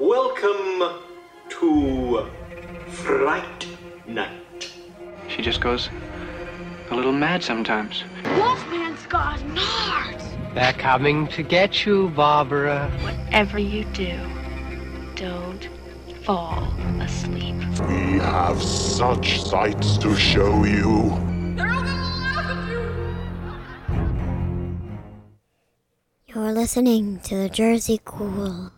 [0.00, 0.82] Welcome
[1.50, 2.26] to
[2.88, 3.66] Fright
[4.06, 4.72] Night.
[5.28, 5.90] She just goes
[6.90, 8.02] a little mad sometimes.
[8.24, 10.54] Wolfman's got nards.
[10.54, 12.90] They're coming to get you, Barbara.
[13.02, 14.18] Whatever you do,
[15.16, 15.68] don't
[16.24, 16.64] fall
[16.98, 17.56] asleep.
[17.86, 21.10] We have such sights to show you.
[21.56, 22.90] They're all gonna laugh at you.
[26.34, 28.72] You're listening to the Jersey Cool.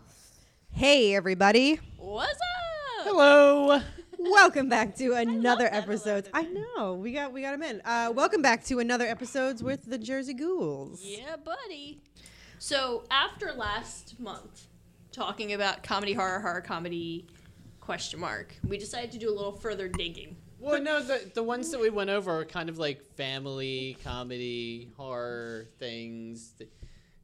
[0.73, 1.79] Hey, everybody.
[1.97, 3.05] What's up?
[3.05, 3.81] Hello.
[4.17, 6.29] Welcome back to another episode.
[6.33, 7.81] I know we got we got them in.
[7.85, 11.01] Uh, welcome back to another episodes with the Jersey Ghouls.
[11.03, 12.01] Yeah, buddy.
[12.59, 14.67] So after last month,
[15.11, 17.27] talking about comedy, horror, horror comedy,
[17.79, 20.35] question mark, we decided to do a little further digging.
[20.59, 24.89] Well, no, the the ones that we went over are kind of like family comedy
[24.97, 26.53] horror things.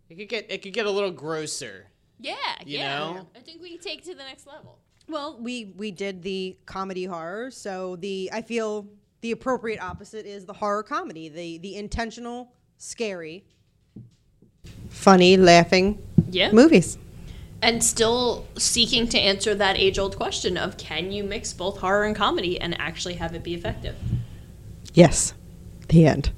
[0.09, 1.87] It could get it could get a little grosser.
[2.19, 2.33] Yeah,
[2.65, 2.97] You yeah.
[2.99, 3.27] know?
[3.35, 4.77] I think we take it to the next level.
[5.07, 8.87] Well, we we did the comedy horror, so the I feel
[9.21, 13.43] the appropriate opposite is the horror comedy, the the intentional, scary,
[14.89, 15.97] funny, laughing
[16.29, 16.51] Yeah.
[16.51, 16.97] movies.
[17.61, 22.05] And still seeking to answer that age old question of can you mix both horror
[22.05, 23.95] and comedy and actually have it be effective?
[24.93, 25.33] Yes.
[25.89, 26.31] The end.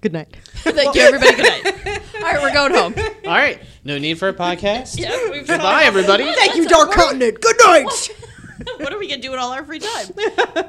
[0.00, 0.34] Good night.
[0.54, 1.36] Thank you, everybody.
[1.36, 2.02] Good night.
[2.16, 2.94] All right, we're going home.
[3.26, 4.98] All right, no need for a podcast.
[5.06, 6.24] Yeah, we've Goodbye, everybody.
[6.34, 7.40] Thank you, Dark Continent.
[7.40, 8.10] Good night.
[8.78, 10.06] what are we gonna do in all our free time?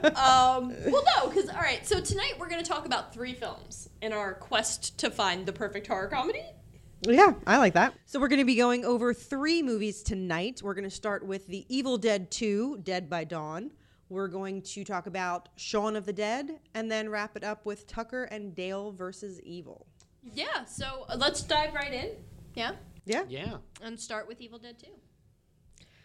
[0.04, 1.86] um, well, no, because all right.
[1.88, 5.88] So tonight we're gonna talk about three films in our quest to find the perfect
[5.88, 6.44] horror comedy.
[7.02, 7.94] Yeah, I like that.
[8.06, 10.62] So we're going to be going over three movies tonight.
[10.64, 13.70] We're going to start with The Evil Dead 2, Dead by Dawn.
[14.10, 17.86] We're going to talk about Shaun of the Dead and then wrap it up with
[17.86, 19.86] Tucker and Dale versus Evil.
[20.24, 20.66] Yeah.
[20.66, 22.10] So uh, let's dive right in.
[22.56, 22.72] Yeah.
[23.08, 23.24] Yeah.
[23.28, 23.58] Yeah.
[23.82, 24.88] And start with Evil Dead 2.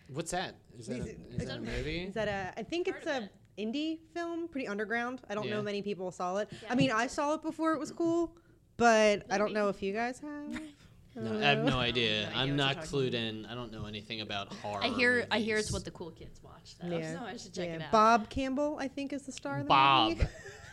[0.09, 0.55] What's that?
[0.79, 1.09] Is that a,
[1.41, 2.03] is that a movie?
[2.05, 5.21] Is that a I think it's of a indie film, pretty underground.
[5.31, 5.55] I don't Yeah.
[5.55, 6.51] know many people saw it.
[6.69, 8.37] I mean, I saw it before it was cool,
[8.77, 10.61] but I don't know if you guys have.
[11.15, 12.27] No, I have no uh, idea.
[12.29, 13.45] idea I'm what not you're clued in.
[13.45, 14.83] I don't know anything about horror.
[14.83, 15.27] I hear.
[15.31, 15.73] I hear it's movies.
[15.75, 16.75] what the cool kids watch.
[16.83, 17.19] Though, Yeah.
[17.19, 17.93] So I should check Yeah, it out.
[17.93, 20.09] Bob Campbell, I think, is the star of the Bob.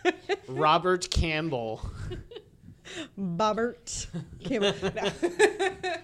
[0.05, 0.15] movie.
[0.47, 1.81] Robert Campbell.
[3.17, 4.07] Bobbert
[4.43, 4.73] Campbell.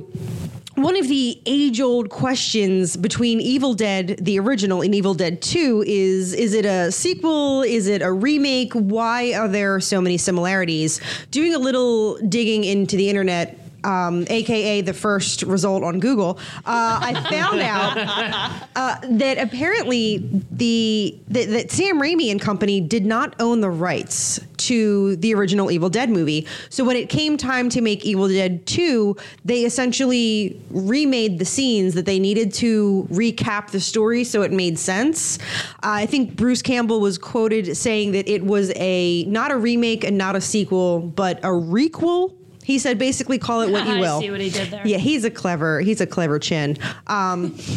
[0.75, 5.83] one of the age old questions between Evil Dead, the original, and Evil Dead 2
[5.87, 7.61] is is it a sequel?
[7.61, 8.73] Is it a remake?
[8.73, 10.99] Why are there so many similarities?
[11.31, 13.57] Doing a little digging into the internet.
[13.83, 21.17] Um, AKA the first result on Google, uh, I found out uh, that apparently the
[21.27, 25.89] that, that Sam Raimi and company did not own the rights to the original Evil
[25.89, 26.47] Dead movie.
[26.69, 31.93] So when it came time to make Evil Dead 2, they essentially remade the scenes
[31.95, 35.37] that they needed to recap the story so it made sense.
[35.83, 40.03] Uh, I think Bruce Campbell was quoted saying that it was a not a remake
[40.03, 42.33] and not a sequel, but a requel.
[42.63, 44.19] He said basically call it what you I will.
[44.19, 44.85] see what he did there.
[44.85, 46.77] Yeah, he's a clever he's a clever chin.
[47.07, 47.55] Um,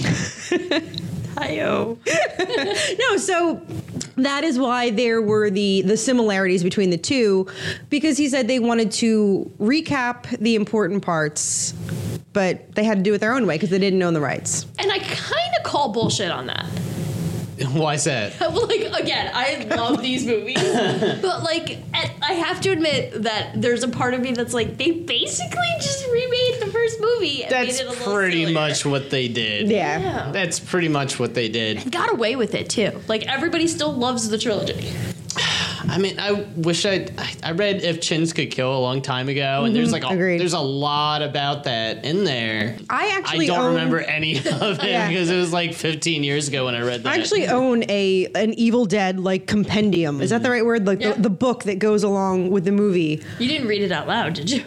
[2.98, 3.60] no, so
[4.16, 7.46] that is why there were the the similarities between the two,
[7.90, 11.72] because he said they wanted to recap the important parts,
[12.32, 14.66] but they had to do it their own way because they didn't own the rights.
[14.78, 16.66] And I kind of call bullshit on that.
[17.72, 18.34] Why's that?
[18.40, 20.56] Well, like again, I love these movies,
[21.22, 24.76] but like I I have to admit that there's a part of me that's like
[24.76, 27.42] they basically just remade the first movie.
[27.44, 28.54] And That's made it a pretty sillier.
[28.54, 29.68] much what they did.
[29.68, 29.98] Yeah.
[30.00, 30.32] Yeah.
[30.32, 31.90] That's pretty much what they did.
[31.90, 33.00] Got away with it too.
[33.08, 34.92] Like everybody still loves the trilogy.
[35.88, 37.06] I mean, I wish I
[37.42, 40.08] I read If Chins Could Kill a long time ago, and there's mhm, like a,
[40.08, 40.38] Agreed.
[40.40, 42.76] there's a lot about that in there.
[42.90, 45.08] I I actually don't own, remember any of it Yeah.
[45.08, 47.12] because it was like 15 years ago when I read that.
[47.14, 50.20] I actually own a an Evil Dead like compendium.
[50.20, 50.86] Is that the right word?
[50.86, 51.12] Like Yeah.
[51.12, 53.22] the, the book that goes along with the movie.
[53.38, 54.62] You didn't read it out loud, did you?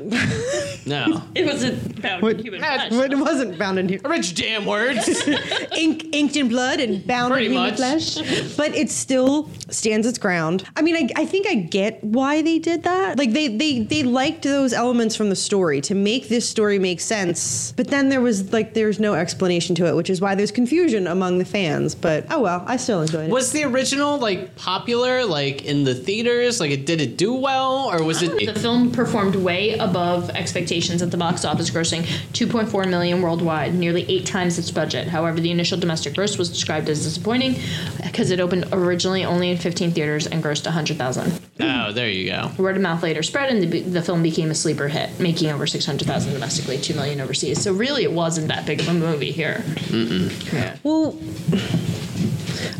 [0.85, 1.21] no.
[1.35, 2.91] It wasn't found in human flesh.
[2.91, 3.99] It wasn't bound in here.
[4.03, 5.07] Rich damn words.
[5.77, 7.77] ink, inked in blood and bound Pretty in human much.
[7.77, 8.55] flesh.
[8.57, 10.65] But it still stands its ground.
[10.75, 13.17] I mean, I, I think I get why they did that.
[13.17, 16.99] Like they, they they liked those elements from the story to make this story make
[16.99, 17.73] sense.
[17.73, 21.07] But then there was like there's no explanation to it, which is why there's confusion
[21.07, 21.95] among the fans.
[21.95, 23.31] But oh well, I still enjoyed it.
[23.31, 26.59] was the original like popular like in the theaters?
[26.59, 30.59] Like, it did it do well, or was it The film performed way above expectations
[30.59, 32.03] expectations at the box office, grossing
[32.33, 35.07] 2.4 million worldwide, nearly eight times its budget.
[35.07, 37.55] However, the initial domestic gross was described as disappointing
[38.03, 40.67] because it opened originally only in 15 theaters and grossed
[40.99, 41.49] 100,000.
[41.61, 42.51] Oh, there you go.
[42.57, 45.65] Word of mouth later spread, and the, the film became a sleeper hit, making over
[45.65, 47.61] 600,000 domestically, 2 million overseas.
[47.61, 49.63] So really, it wasn't that big of a movie here.
[49.91, 50.77] Yeah.
[50.83, 51.17] Well,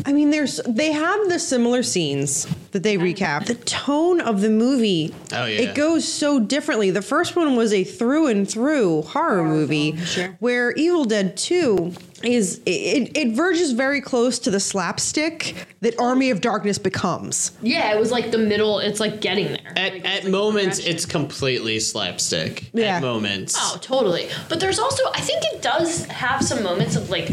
[0.06, 3.46] I mean, there's they have the similar scenes that they recap.
[3.46, 5.62] The tone of the movie, Oh, yeah.
[5.62, 6.90] it goes so differently.
[6.90, 9.92] The first one was a through and through horror movie,
[10.38, 11.92] where Evil Dead Two
[12.22, 17.52] is it, it verges very close to the slapstick that Army of Darkness becomes.
[17.62, 18.78] Yeah, it was like the middle.
[18.78, 19.72] It's like getting there.
[19.76, 22.68] At, Like, at like moments, it's completely slapstick.
[22.74, 22.96] Yeah.
[22.96, 23.54] At moments.
[23.58, 24.28] Oh, totally.
[24.50, 27.30] But there's also, I think it does have some moments of like,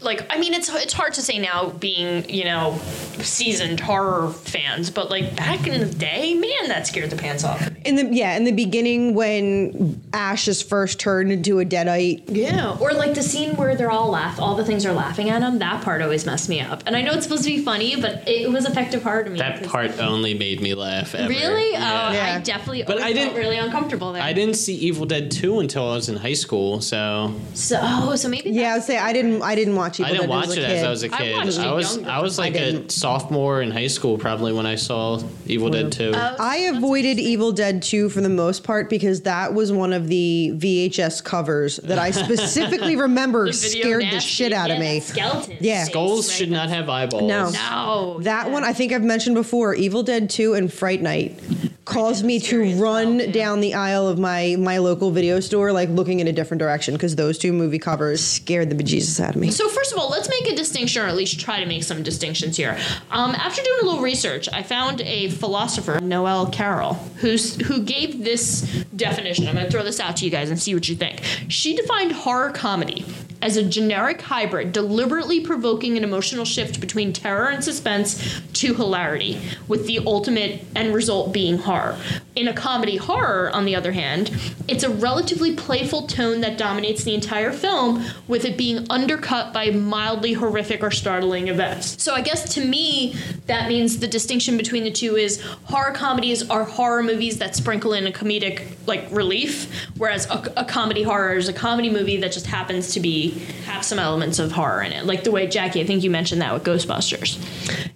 [0.00, 2.78] like I mean, it's it's hard to say now, being you know,
[3.20, 7.60] seasoned horror fans, but like back in the day, man, that scared the pants off.
[7.70, 7.76] me.
[7.84, 12.24] In the yeah, in the beginning when Ash is first turned into a deadite.
[12.28, 15.42] Yeah, or like the scene where they're all laugh, all the things are laughing at
[15.42, 15.58] him.
[15.58, 16.82] That part always messed me up.
[16.86, 19.38] And I know it's supposed to be funny, but it was effective part of me.
[19.38, 21.14] That because- part only made me laugh.
[21.14, 21.28] Ever.
[21.28, 21.72] Really?
[21.72, 22.10] Yeah.
[22.12, 22.82] Oh, I definitely.
[22.84, 24.22] But I felt didn't- really uncomfortable there.
[24.22, 28.16] I didn't see Evil Dead 2 until I was in high school, so So, oh,
[28.16, 28.50] so maybe.
[28.50, 30.64] Yeah, I would say I didn't I didn't watch Evil I didn't watch it kid.
[30.64, 31.32] as I was a I kid.
[31.34, 32.10] watched I was younger.
[32.10, 36.12] I was like a sophomore in high school probably when I saw Evil Dead 2.
[36.14, 40.08] Oh, I avoided Evil Dead 2 for the most part because that was one of
[40.08, 44.98] the VHS covers that I specifically remember The video scared the shit out of me.
[44.98, 45.56] that Skeleton.
[45.60, 45.84] Yeah.
[45.84, 46.36] Skulls right?
[46.36, 47.22] should not have eyeballs.
[47.22, 47.50] No.
[47.50, 48.18] No.
[48.20, 48.52] That yeah.
[48.52, 51.38] one, I think I've mentioned before, Evil Dead 2 and Fright Night
[51.84, 55.88] caused me to run well, down the aisle of my, my local video store, like
[55.90, 59.40] looking in a different direction because those two movie covers scared the bejesus out of
[59.40, 59.50] me.
[59.50, 62.02] So first of all, let's make a distinction, or at least try to make some
[62.02, 62.78] distinctions here.
[63.10, 68.24] Um, after doing a little research, I found a philosopher, Noel Carroll, who's who gave
[68.24, 68.62] this
[68.96, 69.46] definition.
[69.46, 71.20] I'm going to throw this out to you guys and see what you think.
[71.48, 73.04] She defined horror comedy
[73.44, 79.38] as a generic hybrid, deliberately provoking an emotional shift between terror and suspense to hilarity,
[79.68, 81.96] with the ultimate end result being horror.
[82.34, 84.32] In a comedy horror, on the other hand,
[84.66, 89.70] it's a relatively playful tone that dominates the entire film, with it being undercut by
[89.70, 92.02] mildly horrific or startling events.
[92.02, 93.14] So I guess to me,
[93.46, 97.92] that means the distinction between the two is horror comedies are horror movies that sprinkle
[97.92, 102.32] in a comedic like relief, whereas a, a comedy horror is a comedy movie that
[102.32, 103.33] just happens to be
[103.64, 106.40] have some elements of horror in it, like the way Jackie, I think you mentioned
[106.42, 107.38] that with Ghostbusters.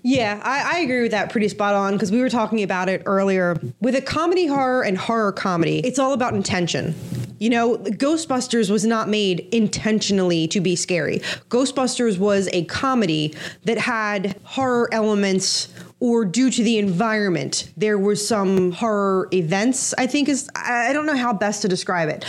[0.02, 3.02] Yeah, I, I agree with that pretty spot on because we were talking about it
[3.06, 3.56] earlier.
[3.80, 6.94] With a comedy horror and horror comedy, it's all about intention.
[7.38, 11.18] You know, Ghostbusters was not made intentionally to be scary.
[11.50, 15.68] Ghostbusters was a comedy that had horror elements
[16.00, 20.92] or due to the environment there were some horror events i think is i I
[20.92, 22.24] don't know how best to describe it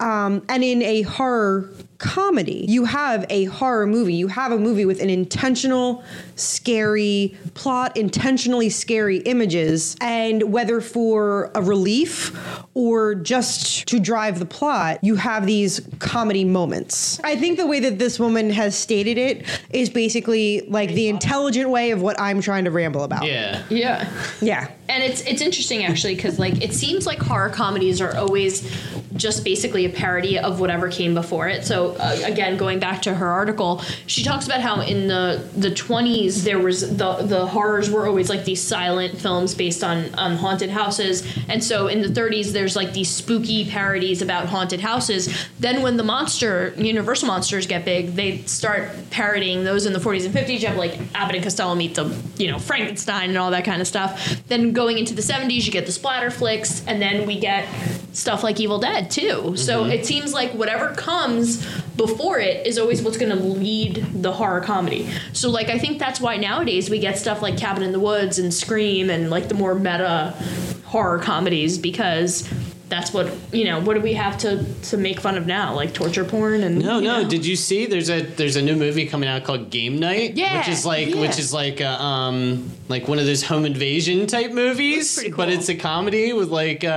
[0.00, 4.86] um, and in a horror comedy you have a horror movie you have a movie
[4.86, 6.02] with an intentional
[6.34, 12.34] scary plot intentionally scary images and whether for a relief
[12.72, 17.80] or just to drive the plot you have these comedy moments i think the way
[17.80, 22.40] that this woman has stated it is basically like the intelligent way of what i'm
[22.40, 23.62] trying to ramble about Yeah.
[23.68, 24.10] Yeah.
[24.40, 28.68] yeah And it's it's interesting actually because like it seems like horror comedies are always
[29.16, 31.64] just basically a parody of whatever came before it.
[31.64, 35.70] So uh, again, going back to her article, she talks about how in the the
[35.70, 40.36] 20s there was the the horrors were always like these silent films based on on
[40.36, 45.48] haunted houses, and so in the 30s there's like these spooky parodies about haunted houses.
[45.60, 50.24] Then when the monster Universal monsters get big, they start parodying those in the 40s
[50.24, 50.60] and 50s.
[50.60, 53.80] You have like Abbott and Costello meet the you know Frankenstein and all that kind
[53.80, 54.42] of stuff.
[54.46, 57.68] Then going into the 70s, you get the splatter flicks, and then we get
[58.14, 59.54] stuff like Evil Dead too.
[59.54, 59.92] So mm-hmm.
[59.92, 61.58] it seems like whatever comes
[61.96, 65.06] before it is always what's going to lead the horror comedy.
[65.34, 68.38] So like I think that's why nowadays we get stuff like Cabin in the Woods
[68.38, 70.34] and Scream and like the more meta
[70.86, 72.48] horror comedies because
[72.90, 73.80] that's what you know.
[73.80, 75.74] What do we have to to make fun of now?
[75.74, 77.22] Like torture porn and No, no.
[77.22, 77.28] know?
[77.28, 77.86] Did you see?
[77.86, 80.36] There's a there's a new movie coming out called Game Night.
[80.36, 81.20] Yeah, Which is like yeah.
[81.20, 85.14] which is like a, um like one of those home invasion type movies.
[85.14, 86.88] pretty But it's a comedy with like uh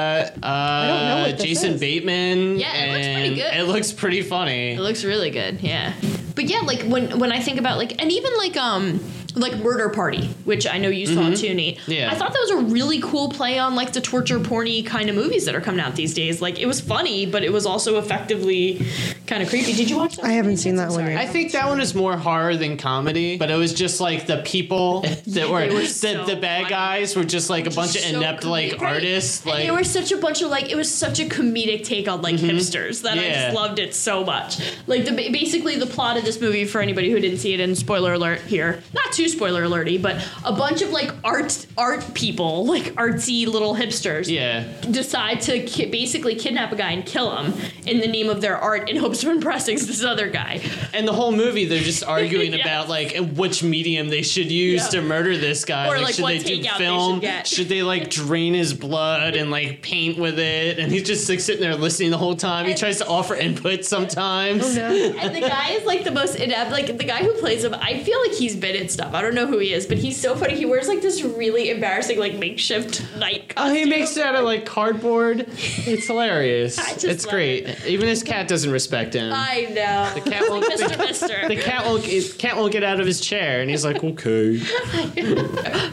[0.43, 1.77] uh don't know what this Jason.
[1.79, 2.59] Bateman.
[2.59, 3.53] Yeah, it looks pretty good.
[3.55, 4.71] It looks pretty funny.
[4.73, 5.93] It looks really good, yeah.
[6.35, 8.99] But yeah, like when when I think about like and even like um
[9.35, 11.79] like Murder Party, which I know you saw too, Nate.
[11.87, 12.11] Yeah.
[12.11, 15.15] I thought that was a really cool play on like the torture porny kind of
[15.15, 16.41] movies that are coming out these days.
[16.41, 18.85] Like it was funny, but it was also effectively
[19.27, 19.73] kind of creepy.
[19.73, 20.25] Did you watch that?
[20.25, 21.13] I haven't seen that I'm one sorry.
[21.13, 21.21] yet.
[21.21, 24.37] I think that one is more horror than comedy, but it was just like the
[24.45, 26.69] people that were, were the, so the bad funny.
[26.69, 28.93] guys were just like a bunch of so inept like comedic, right?
[28.95, 29.41] artists.
[29.43, 32.07] And Like they were such a bunch of like it was such a comedic take
[32.07, 33.31] on like hipsters that I Mm-hmm.
[33.33, 34.59] Just loved it so much.
[34.85, 37.75] Like the basically the plot of this movie for anybody who didn't see it and
[37.77, 42.65] spoiler alert here, not too spoiler alerty, but a bunch of like art art people,
[42.65, 44.63] like artsy little hipsters, yeah.
[44.91, 47.53] decide to ki- basically kidnap a guy and kill him
[47.85, 50.61] in the name of their art in hopes of impressing this other guy.
[50.93, 52.61] And the whole movie, they're just arguing Yes.
[52.65, 54.99] about like which medium they should use Yeah.
[54.99, 55.87] to murder this guy.
[55.87, 57.13] Or, like, like, should what they do takeout they film?
[57.15, 57.47] should get.
[57.47, 60.79] Should they like drain his blood and like paint with it?
[60.79, 62.65] And he's just like sitting there listening the whole time.
[62.65, 64.63] He tries to offer input sometimes.
[64.77, 64.81] Oh,
[65.19, 66.71] and the guy is like the most inept.
[66.71, 69.12] Like the guy who plays him, I feel like he's been in stuff.
[69.13, 70.55] I don't know who he is, but he's so funny.
[70.55, 73.53] He wears like this really embarrassing like makeshift night.
[73.57, 75.47] Oh, he makes it out of like cardboard.
[75.85, 77.03] It's hilarious.
[77.03, 77.65] It's great.
[77.67, 77.85] it.
[77.85, 79.31] Even his cat doesn't respect him.
[79.33, 80.11] I know.
[80.13, 80.63] The cat won't.
[80.65, 81.47] The, Mister.
[81.47, 82.03] the cat won't.
[82.39, 84.59] Cat won't get out of his chair, and he's like, okay.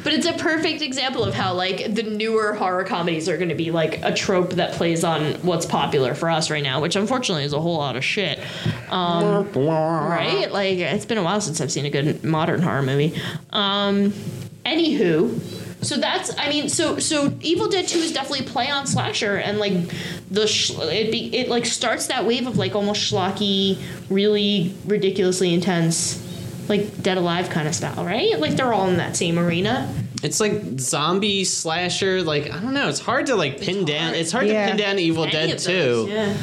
[0.03, 3.55] But it's a perfect example of how like the newer horror comedies are going to
[3.55, 7.45] be like a trope that plays on what's popular for us right now, which unfortunately
[7.45, 8.39] is a whole lot of shit.
[8.91, 10.51] Um, right?
[10.51, 13.15] Like it's been a while since I've seen a good modern horror movie.
[13.51, 14.13] Um,
[14.65, 15.41] anywho.
[15.83, 19.37] So that's, I mean, so so Evil Dead Two is definitely a play on slasher,
[19.37, 19.73] and like
[20.31, 23.79] the sh- it be it like starts that wave of like almost schlocky,
[24.11, 26.23] really ridiculously intense,
[26.69, 28.39] like Dead Alive kind of style, right?
[28.39, 29.91] Like they're all in that same arena.
[30.23, 32.23] It's like zombie slasher.
[32.23, 32.91] Like I don't know.
[32.91, 34.13] It's hard to like pin down.
[34.13, 34.67] It's hard Yeah.
[34.67, 36.07] to pin down Evil Any Dead of those, too.
[36.11, 36.37] Yeah.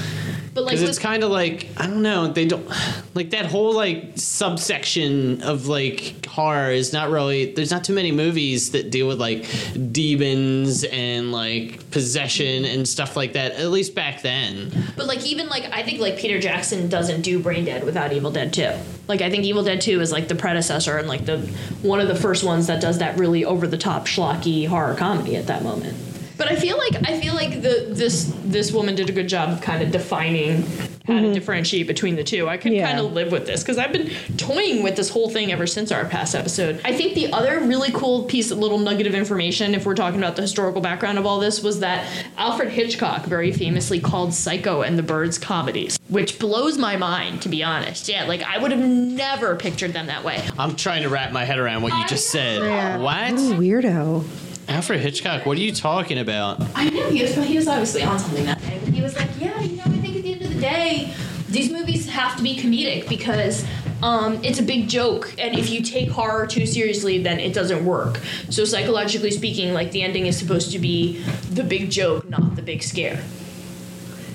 [0.58, 2.30] But like with, it's kind of like I don't know.
[2.30, 2.68] They don't
[3.14, 7.54] like that whole like subsection of like horror is not really.
[7.54, 9.46] There's not too many movies that deal with like
[9.92, 13.52] demons and like possession and stuff like that.
[13.52, 14.72] At least back then.
[14.96, 18.32] but like even like I think like Peter Jackson doesn't do Brain Dead without Evil
[18.32, 18.72] Dead 2.
[19.08, 21.38] Like I think Evil Dead 2 is like the predecessor and like the
[21.84, 25.36] one of the first ones that does that really over the top schlocky horror comedy
[25.36, 25.96] at that moment.
[26.38, 29.50] But I feel like I feel like the this this woman did a good job
[29.50, 30.64] of kind of defining
[31.08, 31.34] how to mm-hmm.
[31.34, 32.50] differentiate between the two.
[32.50, 32.86] I can Yeah.
[32.86, 35.92] kind of live with this because I've been toying with this whole thing ever since
[35.92, 36.82] our past episode.
[36.84, 40.20] I think the other really cool piece, of little nugget of information, if we're talking
[40.20, 42.06] about the historical background of all this, was that
[42.38, 47.50] Alfred Hitchcock very famously called Psycho and the Birds comedies, which blows my mind to
[47.50, 48.10] be honest.
[48.10, 50.44] Yeah, like I would have never pictured them that way.
[50.60, 52.62] I'm trying to wrap my head around what you just said.
[52.62, 52.98] Yeah.
[52.98, 53.32] What?
[53.32, 54.47] What a weirdo.
[54.68, 55.46] Alfred Hitchcock?
[55.46, 56.62] What are you talking about?
[56.76, 59.30] I know he was he was obviously on something that day, but he was like,
[59.40, 61.14] yeah, you know, I think at the end of the day,
[61.50, 63.66] these movies have to be comedic because
[64.04, 67.86] um, it's a big joke, and if you take horror too seriously, then it doesn't
[67.86, 68.20] work.
[68.50, 71.20] So psychologically speaking, like the ending is supposed to be
[71.52, 73.24] the big joke, not the big scare.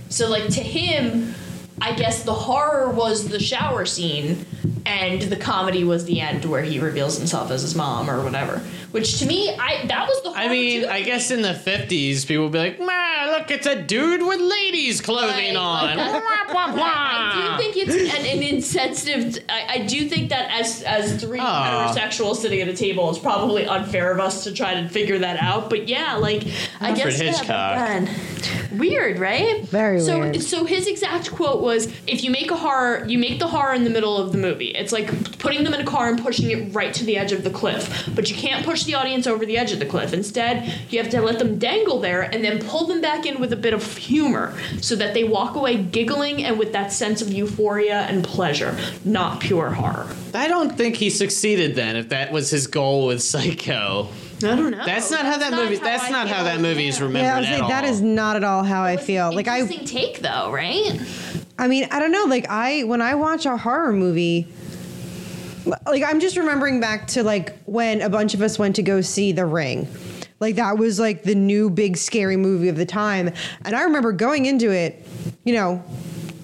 [0.08, 1.34] So like to him,
[1.82, 4.46] I guess the horror was the shower scene,
[4.86, 8.62] and the comedy was the end where he reveals himself as his mom or whatever.
[8.92, 10.30] Which to me, I that was the.
[10.30, 10.88] I mean, too.
[10.88, 14.40] I guess in the 50s, people would be like, man, look, it's a dude with
[14.40, 15.96] ladies' clothing Right, on.
[15.96, 16.22] like.
[16.54, 19.44] I do think it's an, an insensitive.
[19.48, 21.92] I, I do think that as as three ah.
[21.94, 25.42] heterosexuals sitting at a table, it's probably unfair of us to try to figure that
[25.42, 25.70] out.
[25.70, 26.46] But yeah, like
[26.80, 27.46] I guess Hitchcock.
[27.46, 28.78] back then.
[28.78, 29.62] Weird, right?
[29.64, 30.42] Very so, weird.
[30.42, 31.71] So his exact quote was,
[32.06, 34.68] "If you make a horror, you make the horror in the middle of the movie.
[34.68, 37.44] It's like putting them in a car and pushing it right to the edge of
[37.44, 38.08] the cliff.
[38.14, 40.12] But you can't push the audience over the edge of the cliff.
[40.12, 43.52] Instead, you have to let them dangle there and then pull them back in with
[43.52, 47.32] a bit of humor, so that they walk away giggling and with that sense of
[47.32, 52.50] euphoria and pleasure, not pure horror." I don't think he succeeded then, if that was
[52.50, 54.08] his goal with Psycho.
[54.44, 54.84] I don't know.
[54.84, 55.76] That's not how that movie.
[55.76, 57.04] That's not how that movie is Yeah.
[57.04, 57.68] remembered Yeah, I was at like, all.
[57.68, 59.32] that is not at all how I feel.
[59.32, 60.98] Like I, Interesting take though, right?
[61.58, 62.24] I mean, I don't know.
[62.24, 64.48] Like I, when I watch a horror movie,
[65.86, 69.00] like I'm just remembering back to like when a bunch of us went to go
[69.00, 69.86] see The Ring.
[70.40, 73.30] Like that was like the new big scary movie of the time,
[73.64, 75.06] and I remember going into it,
[75.44, 75.84] you know.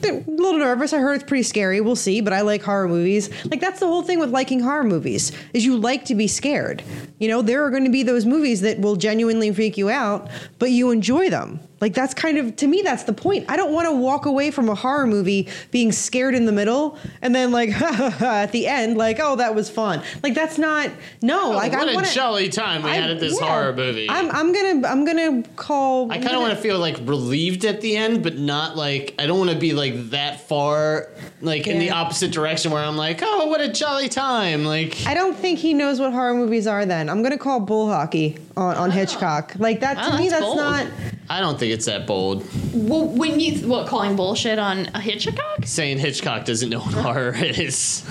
[0.05, 0.93] A little nervous.
[0.93, 1.81] I heard it's pretty scary.
[1.81, 3.31] We'll see, but I like horror movies.
[3.47, 6.85] Like that's the whole thing with liking horror movies is you like to be scared.
[7.19, 10.31] You know, there are going to be those movies that will genuinely freak you out,
[10.61, 11.59] but you enjoy them.
[11.81, 13.47] Like that's kind of to me that's the point.
[13.49, 16.99] I don't want to walk away from a horror movie being scared in the middle
[17.23, 20.03] and then like at the end like oh that was fun.
[20.23, 20.91] Like that's not
[21.23, 21.53] no.
[21.53, 24.09] Oh, like I what I a want jolly time we had at this horror movie.
[24.11, 26.11] I'm I'm gonna I'm gonna call.
[26.11, 29.27] I kind of want to feel like relieved at the end, but not like I
[29.27, 31.09] don't want to be like that far,
[31.41, 34.65] like in the opposite direction where I'm like, oh, what a jolly time.
[34.65, 36.85] Like, I don't think he knows what horror movies are.
[36.85, 38.93] Then I'm gonna call bull hockey on, on ah.
[38.93, 39.55] Hitchcock.
[39.59, 40.87] Like that to Oh, me, that's that's not.
[41.31, 42.45] I don't think it's that bold.
[42.73, 45.65] Well, when you what calling bullshit on a Hitchcock?
[45.65, 48.05] Saying Hitchcock doesn't know what horror is.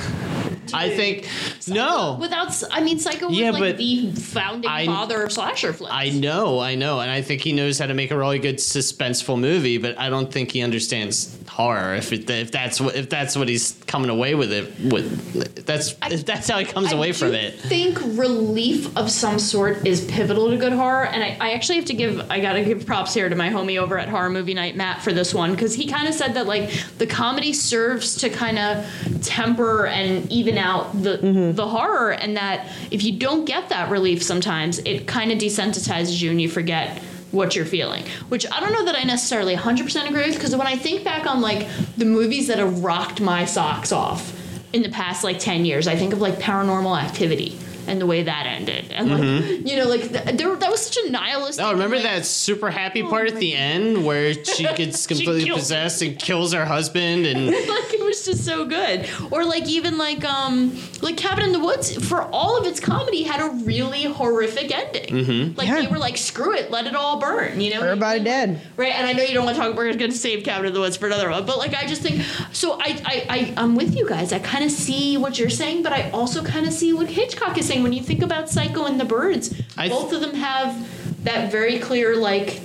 [0.74, 1.27] I think
[1.67, 2.17] no.
[2.19, 5.93] Without, I mean, Psycho was Yeah, like the founding I- father of slasher flicks.
[5.93, 8.57] I know, I know, and I think he knows how to make a really good
[8.57, 11.96] suspenseful movie, but I don't think he understands horror.
[11.96, 15.66] If it, if that's what if that's what he's coming away with it, with if
[15.66, 17.54] that's if that's how he comes away from it.
[17.54, 21.77] I think relief of some sort is pivotal to good horror, and I, I actually
[21.77, 24.54] have to give I gotta give props here to my homie over at Horror Movie
[24.54, 28.16] Night, Matt, for this one because he kind of said that like the comedy serves
[28.18, 28.86] to kind of
[29.24, 31.56] temper and even out the mm-hmm.
[31.56, 36.22] the horror, and that if you don't get that relief, sometimes it kind of desensitizes
[36.22, 40.07] you and you forget what you're feeling which i don't know that i necessarily 100%
[40.07, 41.67] agree with because when i think back on like
[41.98, 44.34] the movies that have rocked my socks off
[44.74, 47.57] in the past like 10 years i think of like paranormal activity
[47.88, 50.98] and the way that ended and like you know like th- there, that was such
[51.06, 55.08] a nihilistic Oh, remember like, that super happy part at the end where she gets
[55.08, 59.44] completely kills- possessed and kills her husband and like it was just so good or
[59.46, 63.39] like even like um like cabin in the woods for all of its comedy had
[63.41, 65.58] a really horrific ending Mm-hmm.
[65.58, 68.62] like they were like screw it let it all burn you know Everybody dead.
[68.75, 69.75] Right, and I know you don't want to talk.
[69.75, 72.01] We're going to save Cabin in the Woods for another one, but like I just
[72.01, 72.74] think so.
[72.74, 74.34] I I, I I'm with you guys.
[74.34, 77.58] I kind of see what you're saying, but I also kind of see what Hitchcock
[77.58, 77.76] is saying.
[77.84, 81.51] When you think about Psycho and the Birds, I th- both of them have that
[81.51, 82.62] very clear like.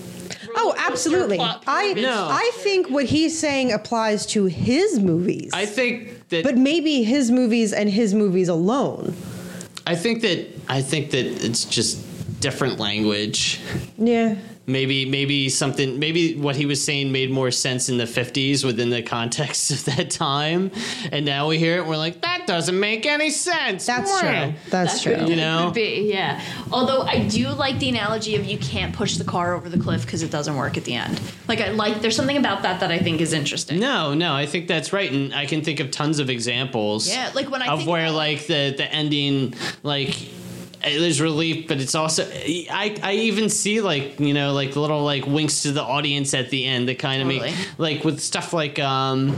[0.54, 1.38] Oh, absolutely.
[1.40, 2.02] I pyramid.
[2.04, 2.28] No.
[2.30, 5.50] I think what he's saying applies to his movies.
[5.54, 9.14] I think that but maybe his movies and his movies alone.
[9.86, 11.98] I think that I think that it's just
[12.40, 13.60] different language.
[13.96, 14.36] Yeah.
[14.64, 18.90] Maybe maybe something maybe what he was saying made more sense in the 50s within
[18.90, 20.70] the context of that time
[21.10, 23.86] and now we hear it and we're like that doesn't make any sense.
[23.86, 24.52] That's true.
[24.70, 25.16] That's true.
[25.26, 25.64] You know?
[25.66, 26.40] Could be, yeah.
[26.70, 30.04] Although I do like the analogy of you can't push the car over the cliff
[30.04, 31.20] because it doesn't work at the end.
[31.48, 33.80] Like I like, there's something about that that I think is interesting.
[33.80, 37.08] No, no, I think that's right, and I can think of tons of examples.
[37.08, 40.14] Yeah, like when I of think where about- like the the ending, like
[40.82, 45.26] there's relief, but it's also I I even see like you know like little like
[45.26, 48.78] winks to the audience at the end that kind of make like with stuff like
[48.78, 49.36] um.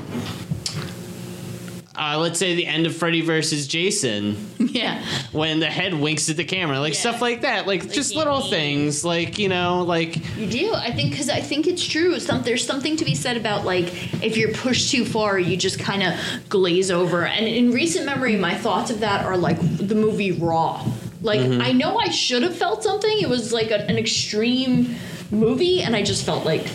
[1.97, 5.01] Uh, let's say the end of Freddy versus Jason, Yeah.
[5.31, 6.99] when the head winks at the camera, like Yeah.
[6.99, 10.73] stuff like that, like, just little things, like you know, like You do.
[10.75, 12.19] I think because I think it's true.
[12.19, 13.93] Some there's something to be said about like
[14.25, 17.25] if you're pushed too far, you just kind of glaze over.
[17.26, 20.85] And in recent memory, my thoughts of that are like the movie Raw.
[21.25, 21.60] Like mm-hmm.
[21.60, 23.19] I know I should have felt something.
[23.19, 24.95] It was like a, an extreme
[25.30, 26.67] movie, and I just felt like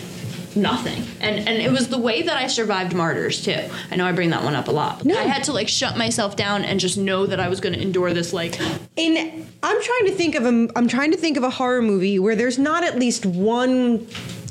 [0.56, 1.04] nothing.
[1.20, 3.60] And and it was the way that I survived Martyrs too.
[3.90, 5.04] I know I bring that one up a lot.
[5.04, 5.16] No.
[5.16, 7.80] I had to like shut myself down and just know that I was going to
[7.80, 8.58] endure this like
[8.96, 12.18] In I'm trying to think of a I'm trying to think of a horror movie
[12.18, 14.06] where there's not at least one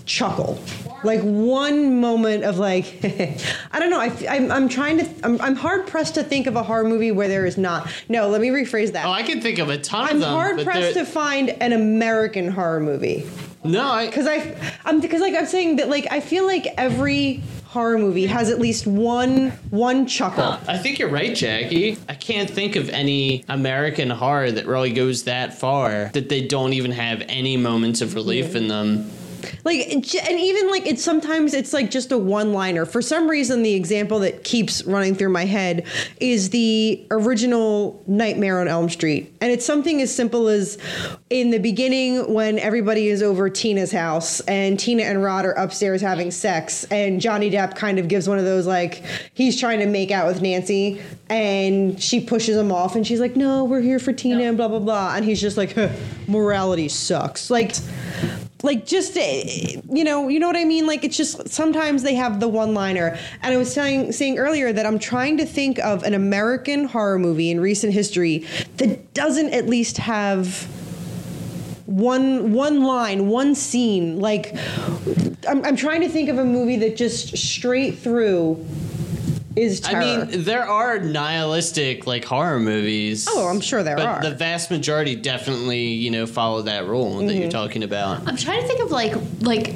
[0.05, 0.59] chuckle.
[1.03, 2.99] Like one moment of like,
[3.71, 3.99] I don't know.
[3.99, 5.09] I, am I'm trying to.
[5.23, 7.91] I'm, I'm hard pressed to think of a horror movie where there is not.
[8.09, 9.05] No, let me rephrase that.
[9.05, 10.07] oh, I can think of a ton.
[10.07, 10.29] I'm of them.
[10.29, 13.25] hard pressed to find an American horror movie
[13.63, 17.43] no, I, because I, I'm because like I'm saying that like I feel like every
[17.65, 20.57] horror movie has at least one one chuckle.
[20.67, 21.97] I think you're right, Jackie.
[22.07, 26.73] I can't think of any American horror that really goes that far that they don't
[26.73, 29.09] even have any moments of relief in them.
[29.63, 30.06] Like and
[30.39, 34.19] even like it's sometimes it's like just a one liner for some reason the example
[34.19, 35.86] that keeps running through my head
[36.19, 39.34] is the original nightmare on elm street.
[39.41, 40.78] And it's something as simple as
[41.30, 46.02] in the beginning when everybody is over tina's house and tina and rod are upstairs
[46.02, 49.86] having sex and johnny depp kind of gives one of those like he's trying to
[49.86, 53.99] make out with nancy and she pushes him off and she's like no we're here
[53.99, 55.15] for tina and blah blah blah.
[55.15, 55.89] And he's just like huh,
[56.28, 57.49] morality sucks.
[57.49, 57.75] Like
[58.63, 60.85] like just uh, you know you know what i mean?
[60.85, 64.73] Like it's just sometimes they have the one liner and i was saying saying earlier
[64.73, 68.45] that i'm trying to think of an american horror movie in recent history
[68.77, 70.67] that doesn't at least have
[71.89, 74.19] one one line one scene.
[74.19, 74.55] Like
[75.47, 78.65] I'm, I'm trying to think of a movie that just straight through
[79.61, 80.01] is terror.
[80.01, 83.27] I mean, there are nihilistic like horror movies.
[83.29, 84.21] Oh, I'm sure there but are.
[84.21, 87.41] The vast majority definitely, you know, follow that rule that Mm-hmm.
[87.41, 88.27] you're talking about.
[88.27, 89.73] I'm trying to think of like like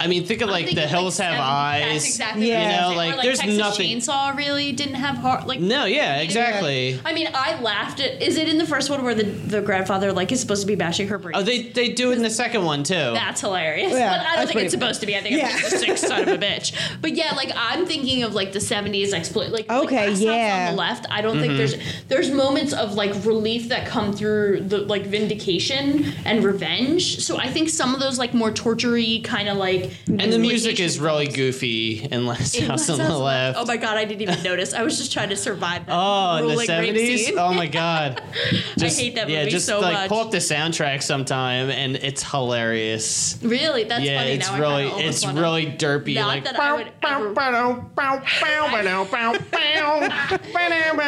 [0.00, 1.92] I mean, think of I'm like The thinking, Hills Have 70 Eyes.
[1.92, 2.58] That's exactly Yeah.
[2.58, 2.96] what You know, was saying.
[2.96, 5.46] like, or, there's Texas nothing- Chainsaw really didn't have heart.
[5.46, 6.98] Like No, yeah, exactly.
[7.04, 8.20] I mean, I laughed at.
[8.20, 10.74] Is it in the first one where the, the grandfather like is supposed to be
[10.74, 11.38] bashing her brains?
[11.38, 12.94] Oh, they they do it in the second one too.
[12.94, 13.92] That's hilarious.
[13.92, 15.16] Yeah, but I don't that's think it's supposed to be.
[15.16, 15.48] I think Yeah.
[15.50, 16.72] it's just a sick son of a bitch.
[17.00, 19.50] But yeah, like I'm thinking of like the 70s exploit.
[19.50, 20.66] Like like Okay, Brass Knots yeah.
[20.70, 21.40] On the left, I don't Mm-hmm.
[21.42, 21.74] think there's
[22.08, 27.20] there's moments of like relief that come through the like vindication and revenge.
[27.20, 30.80] So I think some of those like more tortury kind of like and the music
[30.80, 33.58] is really goofy in Last It House on the Left.
[33.58, 34.74] Oh my god, I didn't even notice.
[34.74, 35.94] I was just trying to survive that.
[35.94, 37.26] Oh, in the seventies!
[37.26, 37.38] scene.
[37.38, 38.22] Oh my god!
[38.78, 39.32] Just, hate that movie.
[39.34, 40.08] Yeah, movie just so like much.
[40.08, 43.38] pull up the soundtrack sometime, and it's hilarious.
[43.42, 43.84] Really?
[43.84, 44.30] That's yeah, funny.
[44.32, 46.14] it's now really it's almost wanna- really derpy.
[46.16, 47.34] Not like that I would ever-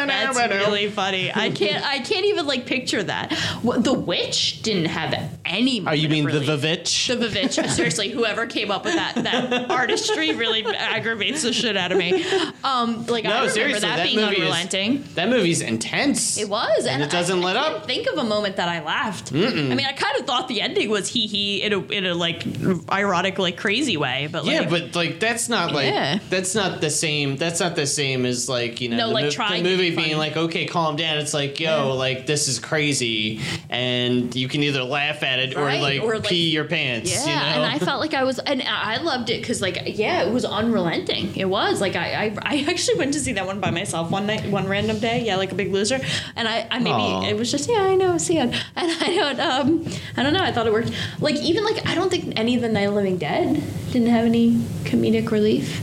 [0.07, 0.37] That's
[0.67, 1.31] really funny.
[1.33, 1.85] I can't.
[1.85, 3.33] I can't even like picture that.
[3.61, 5.13] What, the witch didn't have
[5.45, 5.85] any.
[5.85, 6.61] Oh, you mean of the relief.
[6.61, 7.19] Vivitch?
[7.19, 7.69] The Vivitch.
[7.69, 12.23] Seriously, whoever came up with that that artistry really aggravates the shit out of me.
[12.63, 16.37] Um, like I No, remember seriously, that, that being movie is- That movie's intense.
[16.37, 17.73] It was, and, it doesn't I, let I up.
[17.75, 19.31] Can't think of a moment that I laughed.
[19.33, 22.13] I mean, I kind of thought the ending was hee hee in a in a
[22.13, 22.43] like
[22.91, 26.19] ironic, like crazy way, but like, yeah, but like that's not like Yeah.
[26.29, 27.37] that's not the same.
[27.37, 29.77] That's not the same as like you know No, the, like, mo- trying the to
[29.77, 31.17] be movie being like okay, calm down.
[31.19, 35.63] It's like yo, like this is crazy, and you can either laugh at it or
[35.65, 37.11] like or, like- pee your pants.
[37.11, 37.63] Yeah, you know?
[37.63, 40.45] and I felt like I was, and I loved it because, like, yeah, it was
[40.45, 41.35] unrelenting.
[41.35, 44.27] It was like I, I, I actually went to see that one by myself one
[44.27, 45.23] night, one random day.
[45.25, 45.99] Yeah, like a big loser,
[46.35, 47.25] and I, I maybe Aw.
[47.27, 50.43] it was just yeah, I know, see and I don't, um, I don't know.
[50.43, 50.91] I thought it worked.
[51.19, 54.25] Like even like I don't think any of the Night of Living Dead didn't have
[54.25, 55.81] any comedic relief.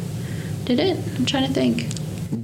[0.65, 0.99] Did it?
[1.17, 1.89] I'm trying to think.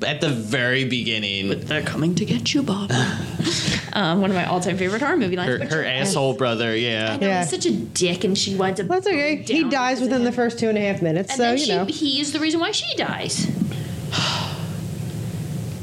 [0.06, 2.90] At the very beginning, They're coming to get you, Bob.
[3.92, 5.62] um, one of my all-time favorite horror movie lines.
[5.62, 7.16] her, her asshole brother, yeah.
[7.16, 7.40] know Yeah.
[7.40, 8.86] he's such a dick, and she winds up.
[8.88, 9.36] That's okay.
[9.42, 11.58] He dies because of within the first two and a half minutes, And so then
[11.58, 11.84] you she, know.
[11.86, 13.46] he is the reason why she dies.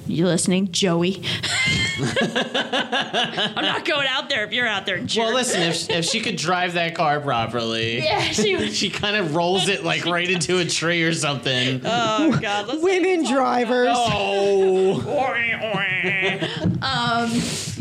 [0.07, 1.21] You listening, Joey?
[1.99, 5.25] I'm not going out there if you're out there, jerk.
[5.25, 9.35] Well, listen, if, if she could drive that car properly, Yeah, she she kind of
[9.35, 11.81] rolls it like right into a tree or something.
[11.83, 13.89] Oh God, let's Women drivers.
[13.91, 15.01] oh,
[16.81, 17.31] um,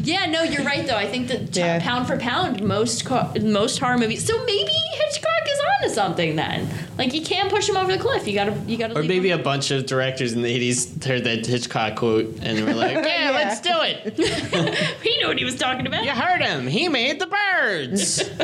[0.02, 0.96] yeah, no, you're right though.
[0.96, 1.78] I think that t- Yeah.
[1.80, 4.24] pound for pound, most co- most horror movies.
[4.24, 5.35] So maybe Hitchcock is
[5.82, 6.68] onto something then.
[6.98, 8.26] Like you can't push him over the cliff.
[8.26, 8.94] You gotta, you gotta.
[8.96, 9.40] Or leave maybe him.
[9.40, 13.30] a bunch of directors in the 80s heard that Hitchcock quote and were like, yeah,
[13.30, 13.30] Yeah.
[13.32, 14.14] let's do it.
[15.02, 16.04] he knew what he was talking about.
[16.04, 16.66] You heard him.
[16.66, 18.22] He made the birds.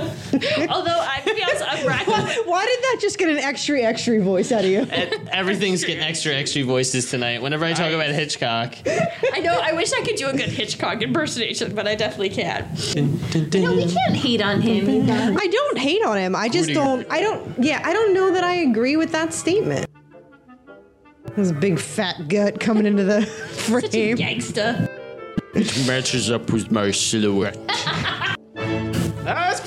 [0.69, 2.13] Although I, to be honest, I'm racking.
[2.45, 4.81] Why did that just get an extra, extra voice out of you?
[4.81, 7.41] And Everything's getting extra, extra voices tonight.
[7.43, 8.75] Whenever I talk about Hitchcock.
[8.87, 9.59] I know.
[9.63, 12.67] I wish I could do a good Hitchcock impersonation, but I definitely can't.
[12.97, 15.11] No, we can't hate on him.
[15.39, 16.37] I don't hate on him.
[16.37, 17.07] I just do you- don't.
[17.11, 17.59] I don't.
[17.59, 19.87] Yeah, I don't know that I agree with that statement.
[21.35, 23.81] There's a big fat gut coming into the frame.
[23.81, 24.89] Such a gangster.
[25.55, 27.57] It matches up with my silhouette.
[29.25, 29.62] That's pretty good.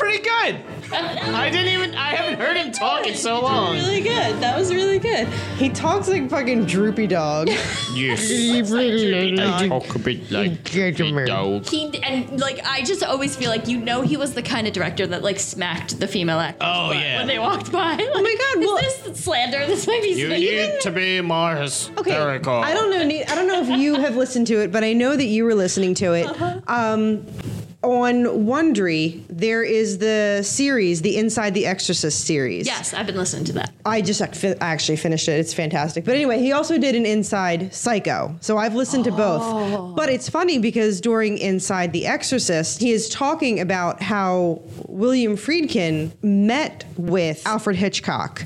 [0.94, 3.74] I didn't even, I haven't heard him talk in so long.
[3.76, 4.40] Really good.
[4.42, 5.28] That was really good.
[5.58, 7.50] He talks like fucking droopy dog.
[7.96, 8.30] Yes.
[8.30, 11.66] I Talk a bit like a dog.
[11.66, 14.74] He and like I just always feel like you know he was the kind of
[14.74, 17.20] director that like smacked the female actors Oh, yeah.
[17.20, 17.98] when they walked by.
[17.98, 19.66] oh my God, Is this slander?
[19.66, 20.38] This might be You slander.
[20.74, 22.54] need to be more hysterical.
[22.54, 22.70] Okay.
[22.70, 22.98] I don't know.
[23.06, 25.56] I don't know if you have listened to it, but I know that you were
[25.56, 26.28] listening to it.
[26.70, 27.26] Um,
[27.92, 32.66] on Wondery, there is the series, the Inside the Exorcist series.
[32.66, 33.74] Yes, I've been listening to that.
[33.86, 35.40] I just fi- actually finished it.
[35.40, 36.06] It's fantastic.
[36.06, 38.36] But anyway, he also did an Inside Psycho.
[38.42, 39.96] So I've listened to both.
[39.96, 46.12] But it's funny because during Inside the Exorcist, he is talking about how William Friedkin
[46.24, 48.44] met with Alfred Hitchcock.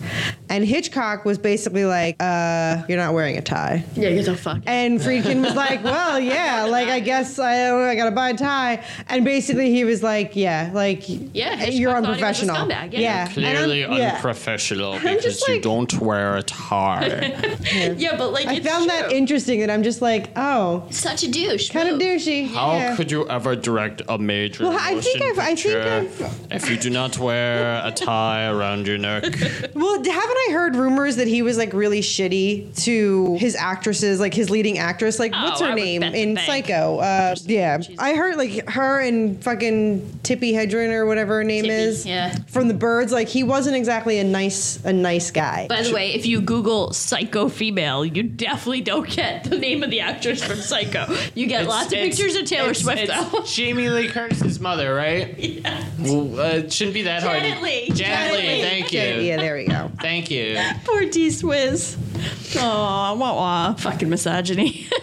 [0.49, 3.83] And Hitchcock was basically like, uh, you're not wearing a tie.
[3.95, 4.61] Yeah, get the fuck.
[4.65, 8.83] And Friedkin was like, well, yeah, like I guess I, I gotta buy a tie.
[9.07, 12.55] And basically he was like, yeah, like Yeah, Hitchcock you're thought he was a unprofessional.
[12.55, 13.29] scumbag, yeah.
[13.35, 14.15] And I'm- Clearly yeah.
[14.15, 17.55] unprofessional just because you don't wear a tie.
[17.97, 21.29] yeah, but like I it's found that interesting and I'm just like, oh, such a
[21.31, 21.69] douche.
[21.69, 22.47] kind of douchey.
[22.47, 22.95] How yeah.
[22.95, 26.55] could you ever direct a major Well, I think motion I've- I think picture I've-
[26.55, 29.23] if you do not wear a tie around your neck?
[29.79, 34.33] Well, haven't I heard rumors that he was like really shitty to his actresses, like
[34.33, 36.37] his leading actress, like Oh, what's her I name in.
[36.37, 36.97] Psycho?
[36.99, 41.43] Uh, yeah, She's- I heard like her and and fucking Tippi Hedren or whatever her
[41.43, 42.05] name Tippi, is.
[42.05, 42.35] yeah.
[42.47, 45.67] From the birds, like he wasn't exactly a nice a nice guy.
[45.67, 49.89] By the way, if you Google psycho female, you definitely don't get the name of
[49.89, 51.05] the actress from Psycho.
[51.35, 53.41] You get lots of pictures of Taylor it's- Swift, it's though.
[53.43, 55.35] Jamie Leigh Curtis's mother, right?
[55.59, 55.83] Yeah.
[55.99, 57.41] Well, uh, it shouldn't be that hard.
[57.41, 57.87] Janet Leigh.
[57.87, 58.47] Janet Janet Lee.
[58.47, 58.61] Leigh.
[58.61, 58.99] Thank you.
[58.99, 59.91] yeah, there we go.
[59.99, 60.57] Thank you.
[60.85, 61.97] Poor T Swizz.
[62.57, 63.73] Aw, wah wah.
[63.75, 64.87] Fucking misogyny.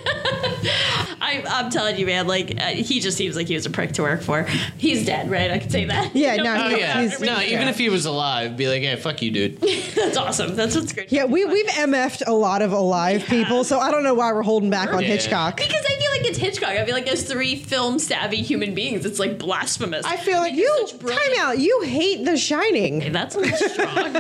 [1.19, 3.93] I, I'm telling you, man, like, uh, he just seems like he was a prick
[3.93, 4.45] to work for.
[4.79, 5.51] He's dead, right?
[5.51, 6.15] I can say that.
[6.15, 7.01] Yeah, no, Oh he- yeah.
[7.03, 7.69] he's- no, even yeah.
[7.71, 9.61] if he was alive, be like, hey, fuck you, dude.
[9.95, 10.55] That's awesome.
[10.57, 11.11] That's what's great.
[11.13, 14.43] Yeah, we we've MF'd a lot of alive people, so I don't know why we're
[14.43, 15.09] holding back on Yeah.
[15.09, 15.57] Hitchcock.
[15.57, 16.71] Because I feel like it's Hitchcock.
[16.71, 20.05] I feel like as three film savvy human beings, it's like blasphemous.
[20.07, 21.59] I feel like Because you such time out.
[21.59, 22.99] You hate The Shining.
[22.99, 24.17] Okay, that's a strong.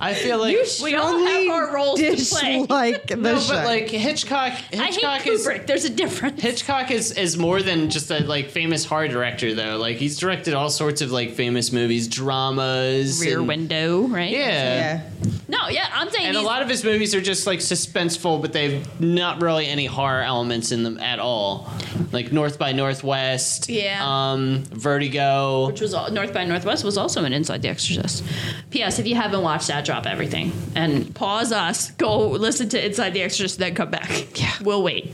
[0.00, 3.88] I feel like you we all have our roles to dislike The no, but like
[3.88, 4.52] Hitchcock.
[4.52, 5.66] I hate Hitchcock is Kubrick.
[5.66, 6.40] There's a difference.
[6.40, 9.76] Hitchcock is, is more than just a like famous horror director though.
[9.76, 14.30] Like he's directed all sorts of like famous movies, dramas, Rear and- Window, right?
[14.30, 15.02] Yeah.
[15.24, 15.30] yeah.
[15.52, 18.54] No, yeah, I'm saying And a lot of his movies are just like suspenseful, but
[18.54, 21.70] they've not really any horror elements in them at all.
[22.10, 24.00] Like North by Northwest, Yeah.
[24.02, 25.66] um, Vertigo.
[25.66, 28.24] which was all, North by Northwest was also an Inside the Exorcist.
[28.70, 28.98] P.S.
[28.98, 31.90] If you haven't watched that, drop everything and pause us.
[31.92, 34.40] Go listen to Inside the Exorcist, then come back.
[34.40, 35.12] Yeah, we'll wait.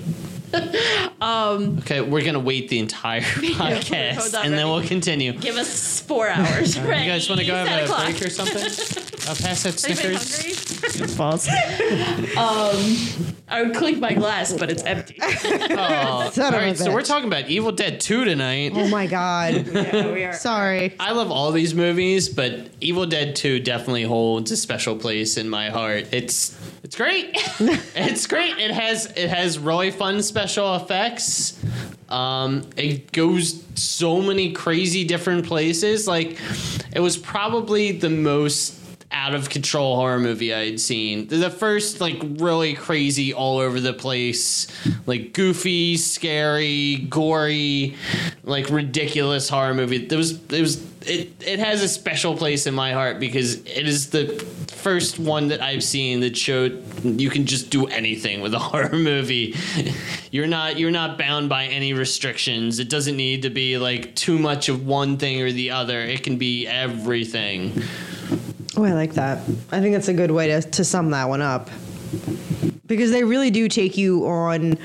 [1.21, 4.71] Okay, we're gonna wait the entire podcast, and then ready?
[4.71, 5.33] we'll continue.
[5.33, 6.79] Give us four hours.
[6.81, 7.05] right.
[7.05, 8.05] You guys want to go have a clock.
[8.05, 8.63] break or something?
[9.29, 11.17] I'll pass that Anybody Snickers.
[11.17, 12.37] hungry?
[12.37, 15.19] um, I would clink my glass, but it's empty.
[15.21, 18.73] Oh, Son of all a right, so we're talking about Evil Dead 2 tonight.
[18.75, 19.67] Oh my god.
[19.67, 20.33] yeah, we are.
[20.33, 20.95] Sorry.
[21.01, 25.49] I love all these movies, but Evil Dead 2 definitely holds a special place in
[25.49, 26.07] my heart.
[26.13, 26.57] It's
[26.89, 27.29] it's great.
[27.95, 28.57] it's great.
[28.57, 31.63] It has it has really fun special effects.
[32.09, 36.09] Um, it goes so many crazy different places.
[36.09, 36.39] Like
[36.95, 38.73] it was probably the most
[39.11, 41.29] out of control horror movie I had seen.
[41.29, 44.67] The first like really crazy all over the place,
[45.07, 47.97] like goofy, scary, gory,
[48.45, 50.07] like ridiculous horror movie.
[50.07, 53.89] There was it was it it has a special place in my heart because it
[53.89, 54.27] is the
[54.69, 58.97] first one that I've seen that showed you can just do anything with a horror
[58.97, 59.55] movie.
[60.31, 62.79] You're not you're not bound by any restrictions.
[62.79, 66.01] It doesn't need to be like too much of one thing or the other.
[66.01, 67.83] It can be everything.
[68.77, 69.39] Oh, I like that.
[69.73, 71.71] I think that's a good way to, to sum that one up.
[72.87, 74.79] Because they really do take you on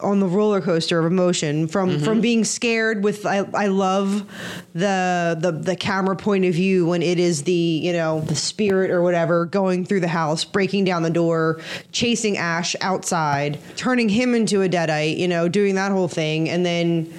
[0.00, 2.04] on the roller coaster of emotion from mm-hmm.
[2.04, 4.24] from being scared with I, I love
[4.72, 8.90] the, the the camera point of view when it is the you know the spirit
[8.90, 11.60] or whatever going through the house breaking down the door
[11.90, 16.64] chasing ash outside turning him into a deadite you know doing that whole thing and
[16.64, 17.12] then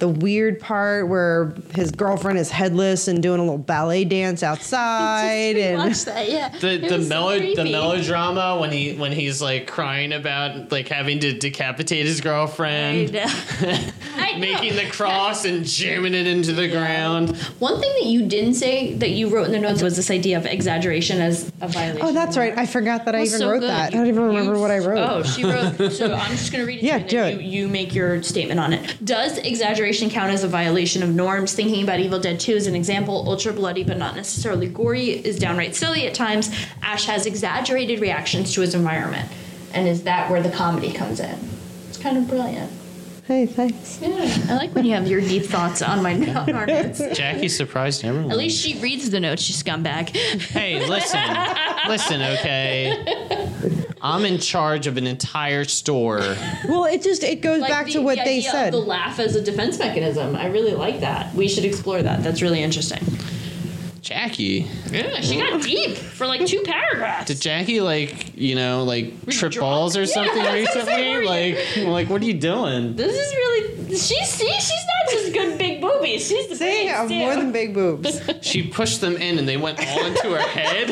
[0.00, 4.42] the weird part where his girlfriend is headless and doing a little ballet dance
[4.90, 6.48] outside and that, yeah.
[6.58, 10.88] the It the was so the melodrama when he when he's like crying about like
[10.88, 13.14] having to decapitate his girlfriend.
[13.16, 14.38] I know.
[14.40, 17.36] making the cross and jamming it into the ground.
[17.58, 20.38] One thing that you didn't say that you wrote in the notes was this idea
[20.38, 22.06] of exaggeration as a violation.
[22.06, 23.68] oh that's right i forgot that i even so wrote good.
[23.70, 25.92] that i don't even remember You- what i wrote Oh, she wrote.
[25.92, 26.84] So I'm just going to read it.
[26.84, 27.44] Yeah, to you, and then do it.
[27.44, 29.04] You, you make your statement on it.
[29.04, 31.52] Does exaggeration count as a violation of norms?
[31.54, 35.38] Thinking about Evil Dead 2 as an example, ultra bloody but not necessarily gory is
[35.38, 36.50] downright silly at times.
[36.82, 39.28] Ash has exaggerated reactions to his environment,
[39.74, 41.38] and is that where the comedy comes in?
[41.88, 42.70] It's kind of brilliant.
[43.24, 44.08] hey thanks Yeah,
[44.48, 47.00] I like when you have your deep thoughts on my on our notes.
[47.12, 48.30] Jackie surprised everyone.
[48.30, 50.08] At least she reads the notes, you scumbag.
[50.10, 51.20] Hey, listen,
[51.88, 53.79] listen, okay.
[54.02, 56.20] I'm in charge of an entire store.
[56.68, 58.72] well it just it goes Like back the- to what the they idea of said
[58.72, 60.36] The laugh as a defense mechanism.
[60.36, 61.34] I really like that.
[61.34, 62.22] We should explore that.
[62.22, 63.00] That's really interesting.
[64.02, 67.26] Jackie, Yeah, she got deep for like two paragraphs.
[67.26, 69.60] did Jackie like you know like trip drunk?
[69.62, 71.84] balls or something that's what I'm saying, recently?
[71.84, 72.96] Like, like what are you doing?
[72.96, 76.26] this is really she see she's not just good big boobies.
[76.28, 77.14] She's the See, I have too.
[77.18, 78.20] more than big boobs.
[78.42, 80.90] She pushed them in and they went all into her head,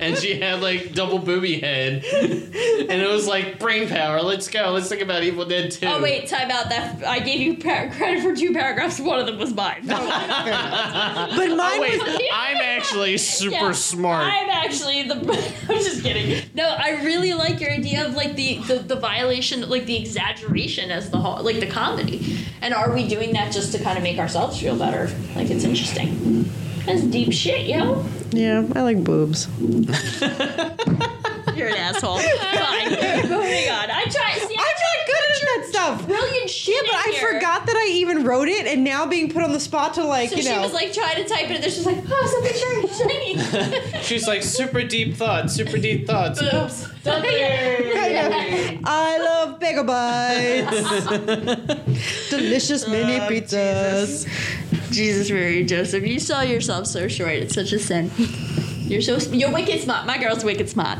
[0.00, 4.20] and she had like double booby head, and it was like brain power.
[4.22, 4.70] Let's go.
[4.70, 5.86] Let's think about Evil Dead Two.
[5.86, 6.68] Oh wait, time out.
[6.68, 9.00] That I gave you par- credit for two paragraphs.
[9.00, 9.86] One of them was mine.
[9.86, 14.26] But mine Oh, wait, was I'm actually super Yeah, smart.
[14.26, 15.14] I'm actually the.
[15.68, 16.48] I'm just kidding.
[16.54, 20.90] No, I really like your idea of like the, the the violation, like the exaggeration
[20.90, 22.38] as the whole, like the comedy.
[22.60, 25.08] And are we doing that just to kind of make ourselves feel better?
[25.36, 26.50] Like it's interesting.
[26.86, 28.04] That's deep shit, yo.
[28.32, 29.46] yeah, I like boobs.
[29.60, 29.68] You're
[31.68, 32.18] an asshole.
[32.18, 32.90] Fine.
[33.30, 33.90] Moving on.
[33.90, 34.32] I try.
[34.34, 35.93] See, I I'm not good at that stuff.
[36.06, 36.74] Brilliant shit.
[36.86, 37.32] Yeah, but I here.
[37.34, 40.30] forgot that I even wrote it, and now being put on the spot to like,
[40.30, 42.54] So you she was like trying to type it, and there's just like, oh, something
[42.54, 42.88] shiny,
[43.88, 44.02] shiny.
[44.02, 46.40] She's like super deep thoughts, super deep thoughts.
[46.40, 46.88] Boobs.
[48.86, 51.06] I love bagel bites,
[52.30, 54.26] delicious oh, mini Oh, pizzas.
[54.90, 57.32] Jesus, Mary Joseph, you saw yourself so short.
[57.32, 58.10] It's such a sin.
[58.84, 60.06] You're so you're wicked smart.
[60.06, 60.98] My girl's wicked smart.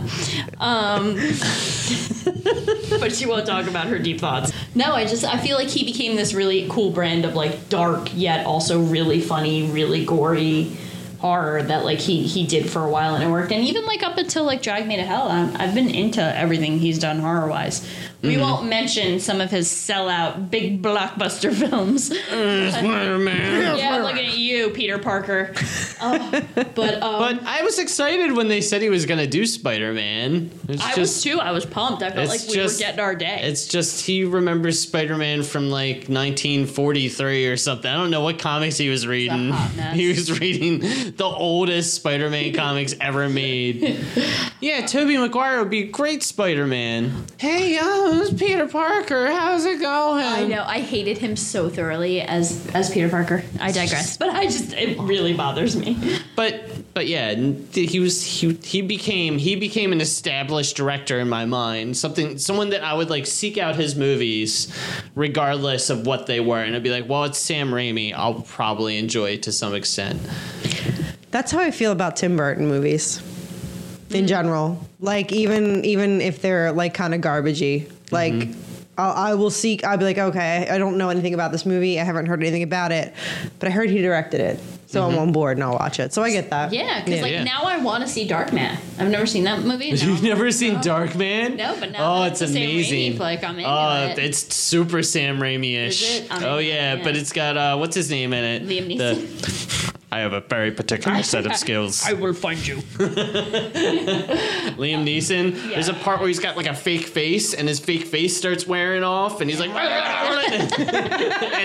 [0.58, 1.14] Um,
[2.98, 4.52] but she won't talk about her deep thoughts.
[4.74, 8.08] No, I just I feel like he became this really cool brand of like dark
[8.14, 10.76] yet also really funny, really gory
[11.18, 13.52] horror that like he he did for a while and it worked.
[13.52, 16.78] And even like up until like Drag Me to Hell, I'm, I've been into everything
[16.78, 17.86] he's done horror wise.
[18.24, 22.06] We won't mention some of his sellout big blockbuster films.
[22.06, 23.78] Spider-Man.
[23.78, 25.52] Yeah, I'm looking at you, Peter Parker.
[26.00, 26.40] Uh,
[26.74, 30.50] but um, But I was excited when they said he was gonna do Spider-Man.
[30.68, 31.40] I just, was too.
[31.40, 32.02] I was pumped.
[32.02, 33.40] I felt like we just- were getting our day.
[33.42, 37.90] It's just he remembers Spider-Man from like 1943 or something.
[37.90, 39.52] I don't know what comics he was reading.
[39.94, 44.04] He was reading the oldest Spider-Man comics ever made.
[44.60, 47.26] Yeah, Tobey Maguire would be great Spider-Man.
[47.38, 47.74] Hey,
[48.14, 49.30] yo, it's Peter Parker.
[49.30, 50.24] How's it going?
[50.24, 50.64] I know.
[50.66, 53.44] I hated him so thoroughly as as Peter Parker.
[53.60, 54.16] I digress.
[54.16, 56.20] But I just it really bothers me.
[56.36, 61.44] But but yeah, he was he he became he became an established director in my
[61.44, 61.96] mind.
[61.96, 64.72] Something someone that I would like seek out his movies
[65.14, 68.12] regardless of what they were and I'd be like, "Well, it's Sam Raimi.
[68.14, 70.20] I'll probably enjoy it to some extent."
[71.30, 73.20] That's how I feel about Tim Burton movies,
[74.10, 74.26] in hmm.
[74.26, 74.88] general.
[75.00, 78.48] Like even even if they're like kind of garbagey, like.
[78.96, 79.82] I'll, I will seek.
[79.82, 81.98] I'll be like, okay, I don't know anything about this movie.
[81.98, 83.12] I haven't heard anything about it,
[83.58, 86.12] but I heard he directed it, so I'm on board and I'll watch it.
[86.12, 86.72] So I get that.
[86.72, 87.42] Yeah, because like Yeah.
[87.42, 88.78] now I want to see Darkman.
[89.00, 89.90] I've never seen that movie.
[89.90, 89.96] No.
[89.96, 91.56] You've never seen Darkman?
[91.56, 93.14] No, but now Oh, it's it's amazing.
[93.14, 94.18] Raimi flick, I'm into oh, it.
[94.20, 96.20] it's super Sam Raimi-ish.
[96.20, 96.28] It?
[96.30, 97.02] Oh into it, yeah, yeah.
[97.02, 98.62] but it's got uh, what's his name in it?
[98.68, 102.06] Liam The- I have a very particular set of skills.
[102.06, 102.76] I will find you.
[104.76, 105.54] Liam Neeson.
[105.70, 108.64] There's a part where he's got like a fake face, and his fake face starts
[108.64, 110.70] wearing off, and he's like, and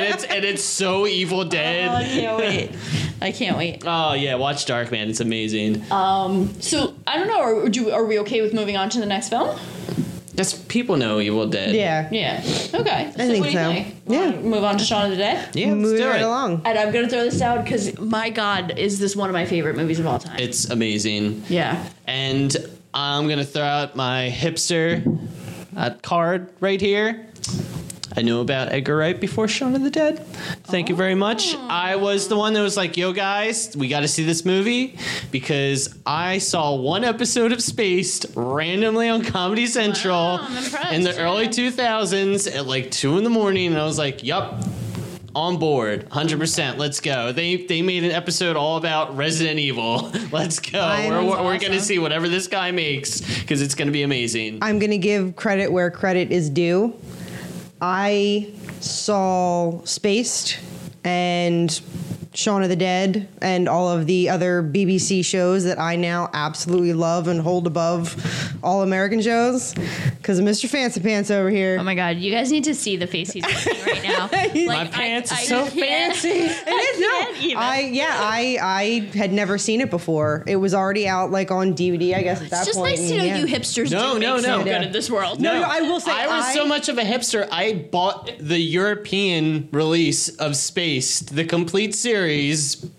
[0.04, 1.90] it's and it's so Evil Dead.
[1.90, 2.72] I can't wait.
[3.22, 3.84] I can't wait.
[3.86, 5.12] Oh yeah, watch Dark Man.
[5.12, 5.84] It's amazing.
[5.92, 6.60] Um.
[6.60, 7.42] So I don't know.
[7.42, 9.60] Are, do, are we okay with moving on to the next film?
[10.40, 11.76] Yes, people know Evil Dead.
[11.76, 12.08] Yeah.
[12.12, 12.38] Yeah.
[12.74, 13.08] Okay.
[13.08, 13.72] I think what do you so.
[13.74, 13.96] think?
[14.08, 14.26] Yeah.
[14.30, 15.54] Wanna Move on to Shaun of the Dead.
[15.54, 15.68] yeah.
[15.68, 16.24] Let's Moving do right it.
[16.24, 16.62] along.
[16.64, 19.76] And I'm gonna throw this out because my God, is this one of my favorite
[19.76, 20.40] movies of all time?
[20.40, 21.44] It's amazing.
[21.50, 21.86] yeah.
[22.08, 22.56] And
[22.94, 25.04] I'm gonna throw out my hipster
[25.76, 27.26] uh, card right here.
[28.18, 30.26] I knew about Edgar Wright before Shaun of the Dead.
[30.66, 31.54] Thank you very much.
[31.56, 31.68] Oh.
[31.70, 34.98] I was the one that was like, yo, guys, we got to see this movie
[35.32, 41.48] because I saw one episode of Spaced randomly on Comedy Central Wow, in the early
[41.48, 43.68] 2000s at like 2 in the morning.
[43.68, 44.64] And I was like, yup.
[45.36, 46.80] On board, hundred percent.
[46.80, 47.32] Let's go.
[47.32, 50.12] They they made an episode all about Resident Evil.
[50.32, 50.80] Let's go.
[50.80, 51.68] I'm- we're we're, we're Awesome.
[51.70, 54.58] gonna see whatever this guy makes because it's gonna be amazing.
[54.64, 56.96] I'm going to give credit where credit is due.
[57.82, 60.60] I saw Spaced
[61.04, 61.82] and
[62.34, 66.94] Shaun of the Dead and all of the other BBC shows that I now absolutely
[66.94, 68.16] love and hold above
[68.64, 69.74] all American shows
[70.18, 70.70] because of Mr.
[70.70, 71.78] Fancy Pants over here.
[71.80, 74.30] Oh my God, you guys need to see the face he's making right now.
[74.70, 76.30] Like, pants are so fancy.
[76.30, 77.08] It is no.
[77.08, 77.58] can't even.
[77.58, 80.44] I yeah, I I had never seen it before.
[80.48, 82.98] It was already out like on DVD, I guess at that It's just point.
[83.00, 83.38] nice to know yeah.
[83.38, 84.58] you hipsters No, do no, make no.
[84.60, 85.40] so good in this world.
[85.42, 87.48] No, no, I will say I was I- so much of a hipster.
[87.52, 92.19] I bought the European release of Spaced, the complete series,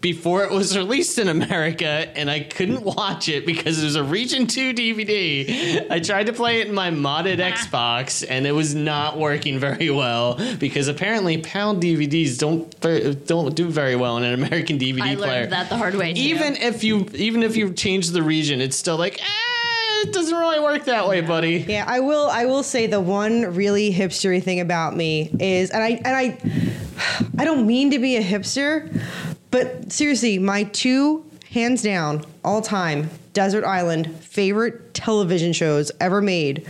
[0.01, 4.05] before it was released in America, and I couldn't watch it because it was a
[4.05, 5.91] Region 2 DVD.
[5.91, 9.91] I tried to play it in my modded Xbox, and it was not working very
[9.91, 12.69] well because apparently pound DVDs don't
[13.27, 15.41] don't do very well in an American DVD I player.
[15.41, 16.13] learned that the hard way.
[16.15, 16.21] Too.
[16.21, 19.25] Even if you even if you change the region, it's still like, eh,
[20.03, 21.65] it doesn't really work that way, buddy.
[21.69, 22.29] Yeah, I will.
[22.31, 26.39] I will say the one really hipstery thing about me is, and I and I,
[27.39, 29.03] I don't mean to be a hipster,
[29.51, 36.67] but seriously, my two hands down all time desert island favorite television shows ever made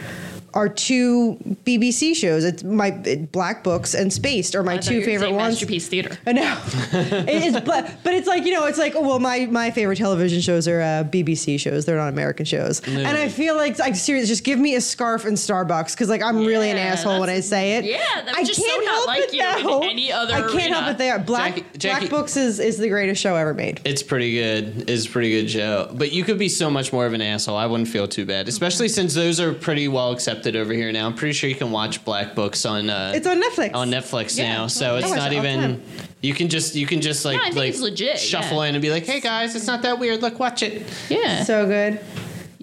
[0.55, 2.45] are two BBC shows.
[2.45, 5.37] It's my it, Black Books and Spaced are my I two you were favorite saying
[5.37, 5.55] ones.
[5.55, 6.19] Masterpiece Theater.
[6.27, 6.61] I know.
[6.93, 9.97] it is, but but it's like you know, it's like oh, well, my my favorite
[9.99, 11.85] television shows are uh, BBC shows.
[11.85, 15.25] They're not American shows, and I feel like like seriously, just give me a scarf
[15.25, 17.85] and Starbucks because like I'm really an asshole when I say it.
[17.85, 19.81] yeah, that's I just so can't not help like it you in though.
[19.83, 20.75] any other I can't arena.
[20.81, 20.99] help it.
[20.99, 23.81] There, Black Jackie- Jackie- Black Books is is the greatest show ever made.
[23.85, 24.89] It's pretty good.
[24.91, 25.91] It's a pretty good show.
[25.95, 27.57] But you could be so much more of an asshole.
[27.57, 30.91] I wouldn't feel too bad, especially since those are pretty well accepted accepted over here
[30.93, 31.07] now.
[31.07, 33.75] I'm pretty sure you can watch Black Books on uh, It's on Netflix.
[33.75, 35.03] on Netflix Yeah, now, so totally.
[35.13, 35.83] it's not it even.
[36.23, 38.69] You can just you can just like I think like legit, shuffle yeah.
[38.71, 40.23] in and be like, hey guys, it's not that weird.
[40.23, 40.87] Look, watch it.
[41.09, 41.45] Yeah.
[41.45, 42.01] So good.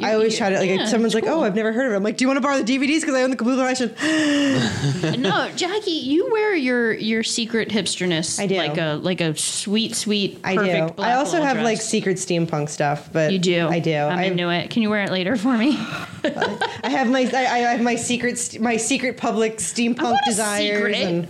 [0.01, 0.69] I always try to like.
[0.69, 1.43] yeah, someone's it's like, "Oh.
[1.43, 3.01] I've never heard of it." I'm like, "Do you want to borrow the DVDs?
[3.01, 3.93] Because I own the complete collection."
[5.21, 8.39] no, Jackie, you wear your your secret hipsterness.
[8.39, 8.55] I do.
[8.57, 11.03] like a like a sweet, sweet, I perfect do.
[11.03, 13.67] I also have like secret steampunk stuff, but You do.
[13.67, 13.95] I do.
[13.95, 14.69] I'm I, into it.
[14.69, 15.77] Can you wear it later for me?
[16.23, 21.27] I have my I, I have my secret my secret public steampunk desires and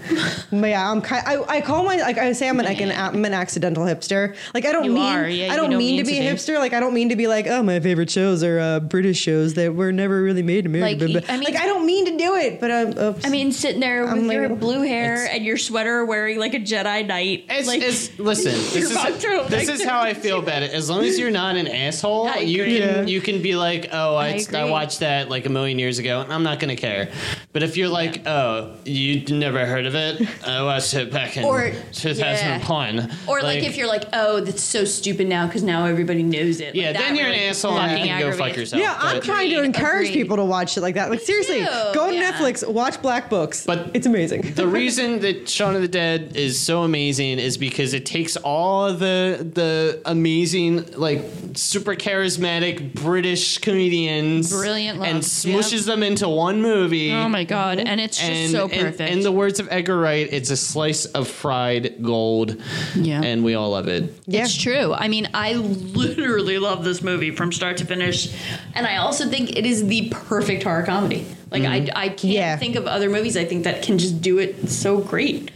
[0.52, 3.24] yeah I'm kind I, I call my like I say I'm an, like an I'm
[3.24, 6.10] an accidental hipster like I don't You mean yeah, I don't don't mean mean to
[6.12, 6.26] be a be.
[6.26, 9.18] hipster like I don't mean to be like oh my favorite shows are uh, British
[9.20, 11.66] shows that were never really made in America Like, but, but- I mean- like I
[11.66, 13.26] don't mean to do it but um, oops.
[13.26, 16.54] I mean, sitting there with I'm like- your blue hair and your sweater, wearing like
[16.54, 17.46] a Jedi Knight.
[17.50, 18.52] It's, like, it's listen.
[18.78, 20.72] This is this is how I feel about it.
[20.72, 23.02] As long as you're not an asshole, you can Yeah.
[23.04, 26.22] you can be like, oh, I, I I, watched that like a million years ago,
[26.22, 27.10] and I'm not gonna care.
[27.54, 30.22] But if you're like, oh, you never heard of it?
[30.48, 33.12] I watched it back in Or- 2001.
[33.28, 36.68] or like, if you're like, oh, that's so stupid now because now everybody knows it.
[36.68, 38.82] Like, yeah, that then you're really an asshole and you can go fuck aggravates- yourself.
[38.82, 40.22] yeah I'm trying to encourage agreed.
[40.22, 42.32] people to watch shit like that like seriously too, go to yeah.
[42.32, 46.60] Netflix watch Black Books But it's amazing the reason that Shaun of the Dead is
[46.60, 51.22] so amazing is because it takes all the the amazing like
[51.56, 57.12] super charismatic British comedians Brilliant and love, smushes them into one movie.
[57.12, 59.12] Oh my god, and it's just and, so and- perfect.
[59.12, 62.62] In the words of Edgar Wright, it's a slice of fried gold.
[62.96, 63.22] Yeah.
[63.24, 64.14] And we all love it.
[64.26, 64.94] yeah It's true.
[64.94, 68.30] I mean, I literally love this movie from start to finish,
[68.76, 71.26] and I also think it is the perfect horror comedy.
[71.52, 72.58] Like I, I can't Yeah.
[72.58, 75.50] think of other movies I think that can just do it so great.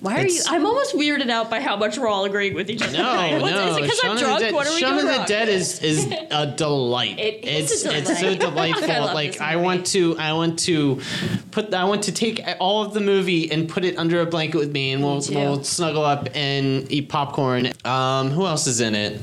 [0.00, 0.40] Why are you?
[0.48, 2.92] I'm almost weirded out by how much we're all agreeing with each other.
[2.92, 3.38] No, tonight.
[3.42, 3.66] What's- no.
[3.70, 4.40] Is it because I'm of the drunk?
[4.40, 5.26] Dead, What are we Shaun doing of the wrong?
[5.26, 7.18] Dead is is a delight.
[7.18, 8.88] It is it's a it's so delightful.
[8.90, 11.00] I like I want to I want to
[11.50, 14.58] put I want to take all of the movie and put it under a blanket
[14.58, 15.34] with me, and we'll too.
[15.34, 17.72] we'll snuggle up and eat popcorn.
[17.84, 19.20] Um, who else is in it?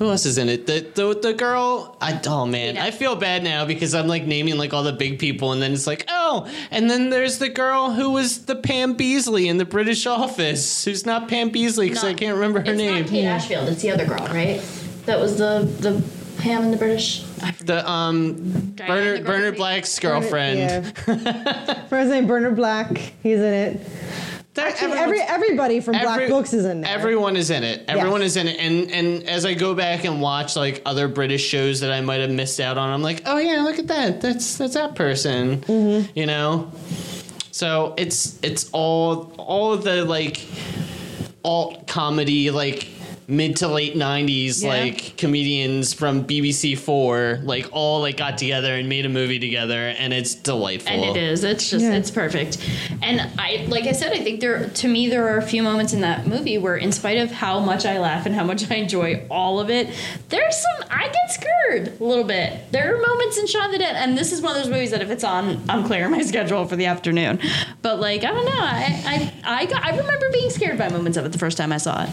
[0.00, 0.66] Who else is in it?
[0.66, 1.94] The the, the girl.
[2.00, 2.84] I oh man, Yeah.
[2.84, 5.72] I feel bad now because I'm like naming like all the big people, and then
[5.74, 9.66] it's like oh, and then there's the girl who was the Pam Beesly in the
[9.66, 13.02] British Office, who's not Pam Beesly because I can't remember her it's name.
[13.02, 13.68] not Kate Ashfield.
[13.68, 14.60] It's the other girl, right?
[15.04, 16.02] That was the the
[16.42, 17.22] Pam in the British.
[17.42, 17.50] I.
[17.62, 20.58] The um Diana Bernard the Bernard Black's girlfriend.
[20.58, 26.52] yeah first name Bernard Black he's in it They're- Actually, every everybody from Black Books
[26.52, 27.84] is in there Everyone is in it.
[27.88, 28.32] Everyone Yes.
[28.32, 28.58] is in it.
[28.58, 32.20] And and as I go back and watch like other British shows that I might
[32.20, 34.20] have missed out on, I'm like, oh yeah, look at that.
[34.20, 35.60] That's that's that person.
[35.62, 36.18] Mm-hmm.
[36.18, 36.70] You know.
[37.52, 40.44] So it's it's all all of the like
[41.44, 42.88] alt comedy like
[43.30, 44.68] mid to late 90s Yeah.
[44.70, 49.88] like comedians from BBC 4 like all like got together and made a movie together
[49.98, 50.92] and it's delightful.
[50.92, 51.44] And it is.
[51.44, 51.94] It's just Yeah.
[51.94, 52.58] it's perfect.
[53.02, 55.92] And I like I said, I think there to me there are a few moments
[55.92, 58.74] in that movie where in spite of how much I laugh and how much I
[58.74, 59.88] enjoy all of it,
[60.28, 62.72] there's some I get scared a little bit.
[62.72, 64.90] There are moments in Shaun of the Dead, and this is one of those movies
[64.90, 67.38] that if it's on, I'm clearing my schedule for the afternoon.
[67.82, 71.16] But like I don't know, I I I, got, I remember being scared by moments
[71.16, 72.10] of it the first time I saw it.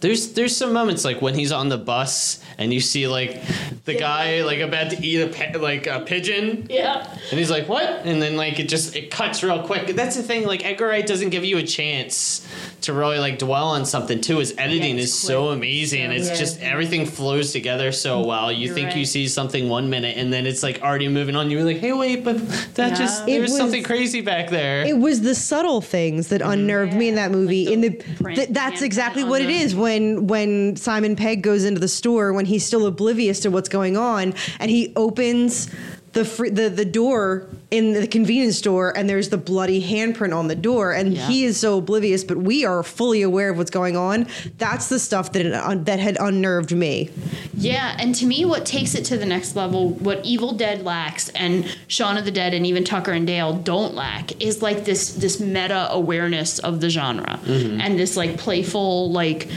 [0.00, 3.40] There's there's some moments like when he's on the bus and you see like
[3.84, 7.06] the guy like about to eat a pe- like a pigeon Yeah.
[7.30, 9.88] and he's like what and then like it just it cuts real quick.
[9.94, 12.46] That's the thing like Edgar Wright doesn't give you a chance
[12.82, 14.38] to really like dwell on something too.
[14.38, 16.08] His editing Yeah, is it's so amazing.
[16.10, 16.38] So it's good.
[16.38, 18.50] just everything flows together so well.
[18.50, 21.50] You You're think you see something one minute and then it's like already moving on.
[21.50, 22.38] You're like hey wait but
[22.74, 22.94] that Yeah.
[22.94, 24.82] just It there's was- something crazy back there.
[24.86, 27.70] It was the subtle things that unnerved me in that movie.
[27.70, 29.74] in the, print th- that's exactly what it is.
[29.74, 33.68] when when when Simon Pegg goes into the store when he's still oblivious to what's
[33.68, 35.68] going on and he opens
[36.12, 40.48] the fr- the the door in the convenience store and there's the bloody handprint on
[40.48, 41.28] the door and Yeah.
[41.28, 44.26] he is so oblivious but we are fully aware of what's going on.
[44.58, 47.10] That's the stuff that it, uh, that had unnerved me.
[47.54, 51.28] Yeah, and to me, what takes it to the next level, what Evil Dead lacks,
[51.30, 55.12] and Shaun of the Dead, and even Tucker and Dale don't lack, is like this
[55.14, 57.80] this meta awareness of the genre, mm-hmm.
[57.80, 59.48] and this like playful, like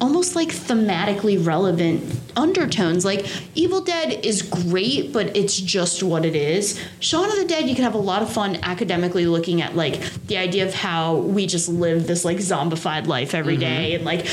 [0.00, 2.02] almost like thematically relevant
[2.36, 3.04] undertones.
[3.04, 6.80] Like Evil Dead is great, but it's just what it is.
[7.00, 10.00] Shaun of the Dead, you can have a lot of fun academically looking at like
[10.26, 13.60] the idea of how we just live this like zombified life every mm-hmm.
[13.60, 14.26] day, and like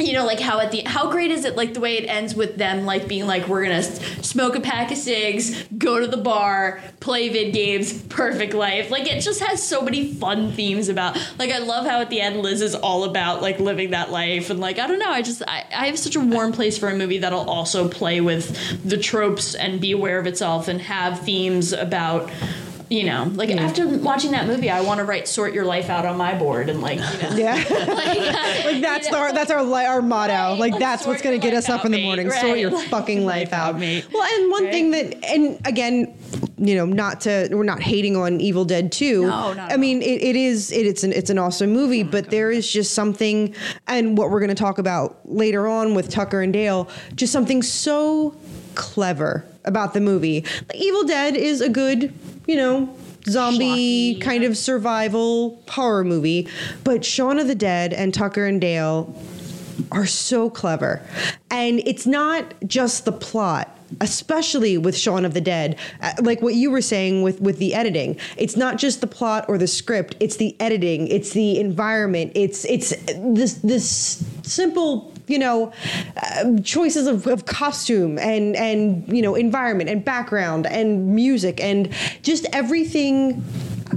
[0.00, 2.34] you know, like how at the how great is it like the way it ends
[2.34, 6.16] with them like being like we're gonna smoke a pack of cigs, go to the
[6.16, 8.90] bar, play vid games, perfect life.
[8.90, 11.16] Like it just has so many fun themes about.
[11.38, 14.50] Like I love how at the end Liz is all about like living that life
[14.50, 15.10] and like I don't know.
[15.10, 18.20] I just I, I have such a warm place for a movie that'll also play
[18.20, 22.30] with the tropes and be aware of itself and have themes about.
[22.90, 26.04] You know, like after watching that movie, I want to write "sort your life out"
[26.04, 27.54] on my board and like, you know, Yeah.
[27.54, 27.64] like,
[28.64, 30.56] like that's our that's our li- our motto.
[30.58, 32.26] Like Like, that's what's gonna get us up in the morning.
[32.26, 32.40] Right.
[32.40, 33.78] Sort your Like, fucking life out.
[33.78, 34.06] mate.
[34.12, 34.72] Well, and one Right.
[34.72, 36.12] thing that, and again,
[36.58, 39.22] you know, not to we're not hating on Evil Dead Two.
[39.22, 42.02] No, not at I mean, it, it is it, it's an it's an awesome movie,
[42.02, 43.54] but there is just something,
[43.86, 48.34] and what we're gonna talk about later on with Tucker and Dale, just something so
[48.74, 50.44] clever about the movie.
[50.68, 52.12] Like, Evil Dead is a good,
[52.50, 52.92] you know.
[53.26, 56.48] Zombie kind of survival horror movie,
[56.84, 59.14] but Shaun of the Dead and Tucker and Dale
[59.92, 61.02] are so clever.
[61.50, 66.54] And it's not just the plot, especially with Shaun of the Dead, uh, like what
[66.54, 68.16] you were saying with with the editing.
[68.38, 72.64] It's not just the plot or the script, it's the editing, it's the environment, it's
[72.64, 75.72] it's this this simple you know
[76.16, 81.92] uh, choices of, of costume and and you know environment and background and music and
[82.22, 83.42] just everything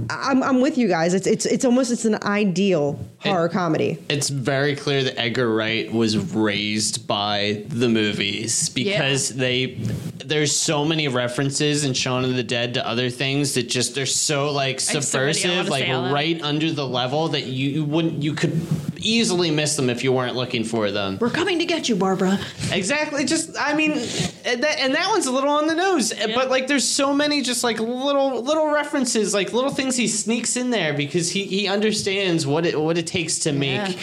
[0.09, 4.29] I'm, I'm with you guys it's it's it's almost it's an ideal horror comedy it's
[4.29, 9.77] very clear that Edgar Wright was raised by the movies because they
[10.25, 14.05] there's so many references in Shaun of the Dead to other things that just they're
[14.05, 17.45] so like have so many I subversive, like say on right under the level that
[17.45, 18.59] you, you wouldn't you could
[19.03, 21.17] easily miss them if you weren't looking for them.
[21.19, 22.39] We're coming to get you, Barbara.
[22.71, 23.25] Exactly.
[23.25, 26.67] Just I mean, and that, and that one's a little on the nose, but like
[26.67, 30.93] there's so many just like little little references, like little things he sneaks in there
[30.93, 34.01] because he he understands what it what it takes to make Yeah.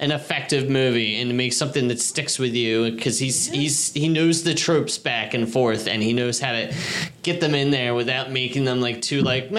[0.00, 4.08] an effective movie and to make something that sticks with you because he's he's he
[4.08, 6.72] knows the tropes back and forth and he knows how to
[7.22, 9.50] get them in there without making them like too like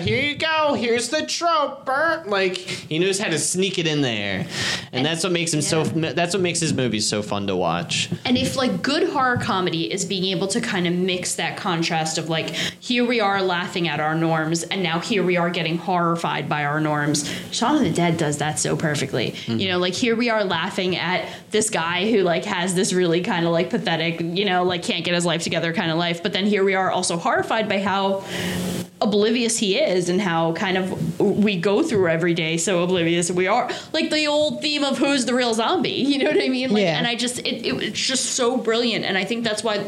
[0.00, 2.28] here you go here's the trope Bert.
[2.28, 4.46] like he knows how to sneak it in there
[4.92, 8.10] and that's what makes him so that's what makes his movies so fun to watch
[8.24, 12.18] And if like good horror comedy is being able to kind of mix that contrast
[12.18, 15.78] of like here we are laughing at our norms and now here we are getting
[15.78, 17.32] horrified by our norms.
[17.50, 19.26] Shaun of the Dead does that so perfectly.
[19.26, 19.68] You mm-hmm.
[19.68, 23.46] know, like here we are laughing at this guy who like has this really kind
[23.46, 26.32] of like pathetic, you know, like can't get his life together kind of life, but
[26.32, 28.24] then here we are also horrified by how
[29.00, 33.46] oblivious he is and how kind of we go through every day so oblivious we
[33.46, 33.70] are.
[33.92, 36.70] Like the old theme of who's the real zombie you know what i mean?
[36.70, 36.98] Like Yeah.
[36.98, 39.04] and i just it, it, it's just so brilliant.
[39.04, 39.78] And i think that's why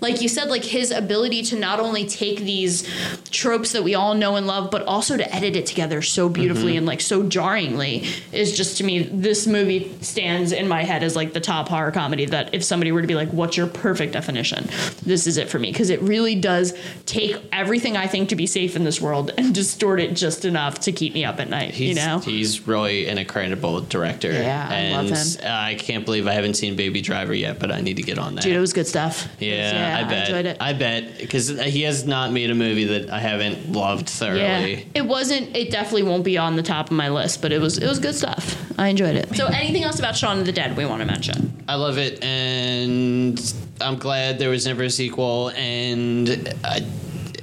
[0.00, 2.88] like you said like his ability to not only take these
[3.30, 6.72] tropes that we all know and love but also to edit it together so beautifully
[6.72, 6.78] mm-hmm.
[6.78, 11.14] and like so jarringly is just to me this movie stands in my head as
[11.16, 14.12] like the top horror comedy that if somebody were to be like what's your perfect
[14.12, 14.68] definition?
[15.04, 15.70] This is it for me.
[15.70, 19.54] Because it really does take everything i think to be safe in this world and
[19.54, 23.06] distort it just enough to keep me up at night he's you know he's really
[23.06, 25.40] an incredible director Yeah, I love and him.
[25.44, 28.34] i can't believe i haven't seen baby driver yet but i need to get on
[28.34, 30.28] that dude it was good stuff yeah, I bet.
[30.28, 34.08] enjoyed it I bet because he has not made a movie that I haven't loved
[34.08, 34.74] thoroughly.
[34.74, 35.54] Yeah, it wasn't.
[35.56, 37.78] It definitely won't be on the top of my list, but it was.
[37.78, 38.56] It was good stuff.
[38.78, 39.34] I enjoyed it.
[39.36, 41.62] So, anything else about Shaun of the Dead we want to mention?
[41.68, 43.38] I love it, and
[43.80, 46.28] I'm glad there was never a sequel, and
[46.64, 46.86] I,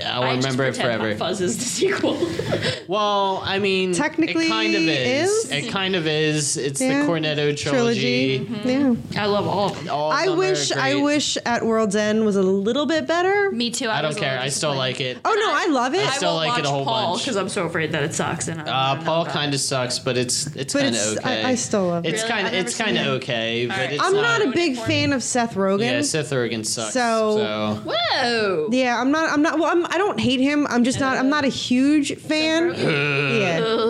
[0.05, 1.09] I'll I remember it just pretend forever.
[1.09, 2.17] Hot Fuzz is the sequel.
[2.87, 5.29] Well, I mean, Technically it kind of is.
[5.45, 5.51] is?
[5.51, 6.57] It kind of is.
[6.57, 7.01] It's Yeah.
[7.05, 8.47] the Cornetto trilogy.
[8.65, 9.89] yeah I love all of them.
[9.89, 13.07] All of I them are wish I wish at World's End was a little bit
[13.07, 13.51] better.
[13.51, 13.89] Me too.
[13.89, 14.37] I don't care.
[14.39, 15.17] I still like it.
[15.23, 16.05] Oh no, I love it.
[16.05, 17.23] I still won't like it a whole Paul bunch.
[17.23, 18.47] because I'm so afraid that it sucks.
[18.49, 21.43] And I don't Uh, Paul kind of sucks, but it's it's But kind of okay.
[21.45, 22.13] I- I still love it.
[22.13, 25.55] It's kind of it's kind of okay, but I'm not a big fan of Seth
[25.55, 25.81] Rogen.
[25.81, 26.93] Yeah, Seth Rogen sucks.
[26.93, 27.81] So- so.
[27.85, 28.69] Whoa.
[28.71, 29.31] Yeah, I'm not.
[29.31, 29.57] I'm not.
[29.57, 30.65] Well, I'm, I don't hate him.
[30.71, 31.17] I'm just not.
[31.17, 32.73] I'm not a huge fan.
[32.73, 33.59] Yeah.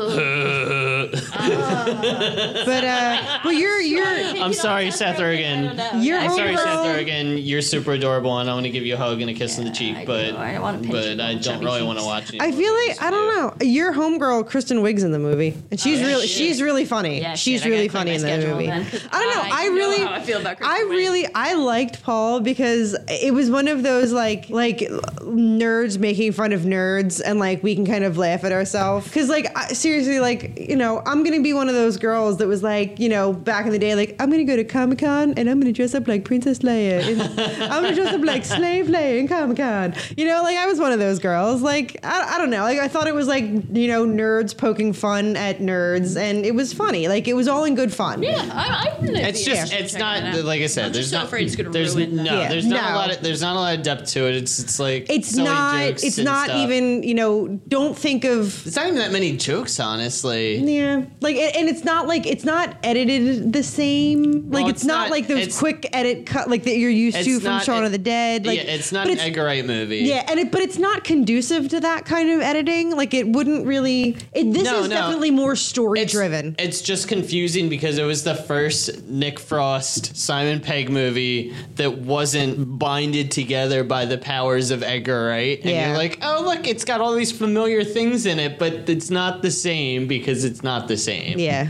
[2.66, 6.04] but uh, but you're you're I'm sorry, Seth Rogen.
[6.04, 6.86] you're I'm sorry, Seth.
[6.86, 7.40] Rogen.
[7.44, 9.66] You're super adorable, and I want to give you a hug and a kiss on
[9.66, 10.38] the cheek, I but do.
[10.38, 12.30] I wanna pinch but I don't chubby really want to watch.
[12.30, 13.66] any I feel like I don't know.
[13.66, 16.38] Your homegirl Kristen Wiig's in the movie, and she's yeah, really shit.
[16.38, 17.20] she's really funny.
[17.22, 18.68] Yeah, she's shit, really funny in the movie.
[18.68, 19.54] then, 'cause I don't know.
[19.56, 20.90] I I, know really how I feel about Kristen I Wiig.
[20.90, 24.80] really I liked Paul because it was one of those like like
[25.22, 29.30] nerds making fun of nerds, and like we can kind of laugh at ourselves because
[29.30, 32.38] like I, seriously like you know I'm gonna going to be one of those girls
[32.38, 34.64] that was like, you know, back in the day, like, I'm going to go to
[34.64, 37.02] Comic Con and I'm going to dress up like Princess Leia.
[37.02, 37.22] And
[37.74, 39.94] I'm going to dress up like Slave Leia in Comic Con.
[40.16, 41.62] You know, like I was one of those girls.
[41.62, 42.62] Like, I, I don't know.
[42.62, 46.16] Like, I thought it was like, you know, nerds poking fun at nerds.
[46.18, 47.08] And it was funny.
[47.08, 48.22] Like, it was all in good fun.
[48.24, 49.20] Yeah, I, I'm gonna.
[49.20, 50.46] It's just interested in it's not it out.
[50.46, 50.86] like I said.
[50.86, 52.16] I'm there's just so not afraid it's gonna there's ruin.
[52.18, 54.36] no Yeah, there's not a lot of there's not a lot of depth to it.
[54.36, 56.58] It's it's like It's silly not, jokes it's and not stuff.
[56.64, 60.58] even, you know, don't think of It's not even that many jokes, honestly.
[60.58, 64.52] Yeah, like and and it's not like it's not edited the same.
[64.52, 67.44] Like it's, it's not, like those quick edit cut like that you're used to from
[67.52, 68.46] not- Shaun it- of the Dead.
[68.46, 69.98] Like yeah, it's not an Edgar Wright movie.
[70.00, 72.92] Yeah, and it, but it's not conducive to that kind of editing.
[72.96, 74.18] Like it wouldn't really.
[74.34, 74.96] It, this No, is no.
[74.96, 76.56] definitely more story It's, driven.
[76.60, 82.78] it's just confusing because it was the first Nick Frost Simon Pegg movie that wasn't
[82.78, 85.60] binded together by the powers of Edgar Wright.
[85.62, 85.88] And Yeah.
[85.90, 89.42] you're like, oh look, it's got all these familiar things in it, but it's not
[89.42, 91.13] the same because it's not the same.
[91.14, 91.68] Yeah,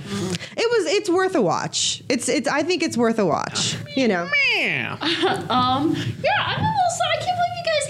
[0.58, 0.86] it was.
[0.94, 2.04] It's worth a watch.
[2.10, 2.30] It's.
[2.30, 2.48] It's.
[2.48, 3.76] I think it's worth a watch.
[3.96, 4.30] You know.
[4.58, 4.98] Yeah.
[5.50, 6.84] Um, yeah, I'm a little.
[7.04, 7.43] I can't believe you guys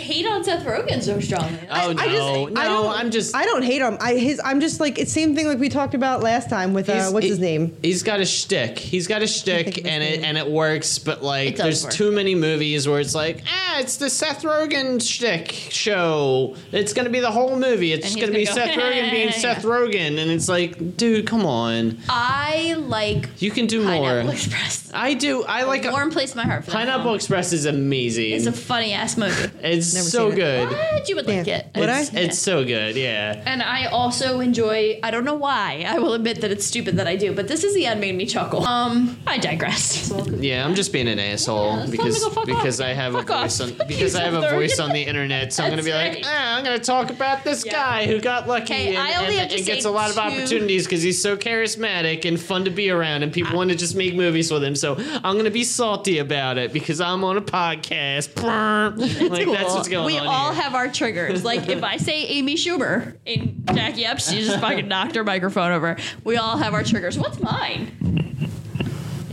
[0.03, 1.59] hate on Seth Rogen so strongly.
[1.69, 3.35] Oh no, I just, no, I don't, I'm just.
[3.35, 3.97] I don't hate him.
[3.99, 4.39] I his.
[4.43, 7.09] I'm just like it's the same thing like we talked about last time with uh,
[7.11, 7.75] what's he- his name?
[7.81, 8.77] He's got a shtick.
[8.77, 10.25] He's got a think shtick, and it name.
[10.25, 10.99] and it works.
[10.99, 11.93] But like, there's work.
[11.93, 16.55] too many movies where it's like, ah, it's the Seth Rogen shtick show.
[16.71, 17.93] It's gonna be the whole movie.
[17.93, 19.31] It's And just gonna be gonna go, Seth Rogen being yeah.
[19.31, 21.97] Seth Rogen, and it's like, dude, come on.
[22.09, 23.91] I like You can do more.
[24.03, 24.91] Pineapple Express.
[24.93, 25.43] I do.
[25.43, 27.15] I like Warm place in my heart for Pineapple film.
[27.15, 28.31] Express is amazing.
[28.33, 29.49] It's a funny ass movie.
[29.61, 30.41] it's Never so seen it.
[30.41, 30.69] good.
[30.71, 31.09] What?
[31.09, 31.57] You would like Yeah.
[31.57, 31.67] it.
[31.75, 32.01] Would I?
[32.01, 32.95] It's, it's so good.
[32.95, 33.41] Yeah.
[33.45, 34.99] And I also enjoy.
[35.03, 35.85] I don't know why.
[35.87, 38.15] I will admit that it's stupid that I do, but this is the end made
[38.15, 38.65] me chuckle.
[38.65, 40.11] Um, I digress.
[40.39, 42.87] Yeah, I'm just being an asshole it's because time to go fuck because off.
[42.87, 43.41] I have Fuck a off.
[43.43, 45.53] voice on Fuck because I have a yourself, voice on the internet.
[45.53, 46.25] So I'm gonna That's be like, right.
[46.25, 47.71] ah, I'm gonna talk about this Yeah.
[47.73, 49.91] guy who got lucky Hey, and, I only and- have to and say gets a
[49.91, 53.55] lot of two- opportunities because he's so charismatic and fun to be around, and people
[53.57, 54.75] want to just make movies with him.
[54.75, 58.29] So I'm gonna be salty about it because I'm on a podcast.
[59.29, 60.27] like that's what's going we on.
[60.27, 60.61] all here.
[60.61, 61.43] have our triggers.
[61.43, 65.71] Like if I say Amy Schumer and Jackie Epps, she just fucking knocked her microphone
[65.71, 65.97] over.
[66.23, 67.17] We all have our triggers.
[67.17, 68.49] What's mine?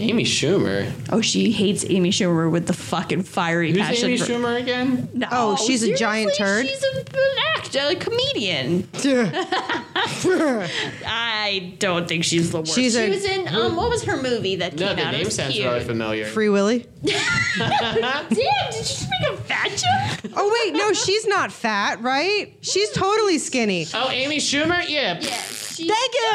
[0.01, 0.91] Amy Schumer.
[1.11, 4.09] Oh, she hates Amy Schumer with the fucking fiery Who's passion.
[4.11, 5.09] Amy for- Schumer again?
[5.15, 6.67] No, Oh, she's a giant turd?
[6.67, 8.89] She's a, an actor, a comedian.
[11.07, 12.75] I don't think she's the worst.
[12.75, 15.15] She's she a- was in um, what was her movie that No, came the out?
[15.15, 15.67] It name was sounds cute.
[15.67, 16.25] really familiar.
[16.27, 16.87] Free Willy.
[17.05, 20.33] Damn, did you just make a fat joke?
[20.37, 22.57] Oh wait, no, she's not fat, right?
[22.61, 23.87] She's totally skinny.
[23.95, 24.87] Oh, Amy Schumer?
[24.89, 25.19] Yeah.
[25.21, 25.41] Yeah,
[25.81, 26.33] she, Thank you.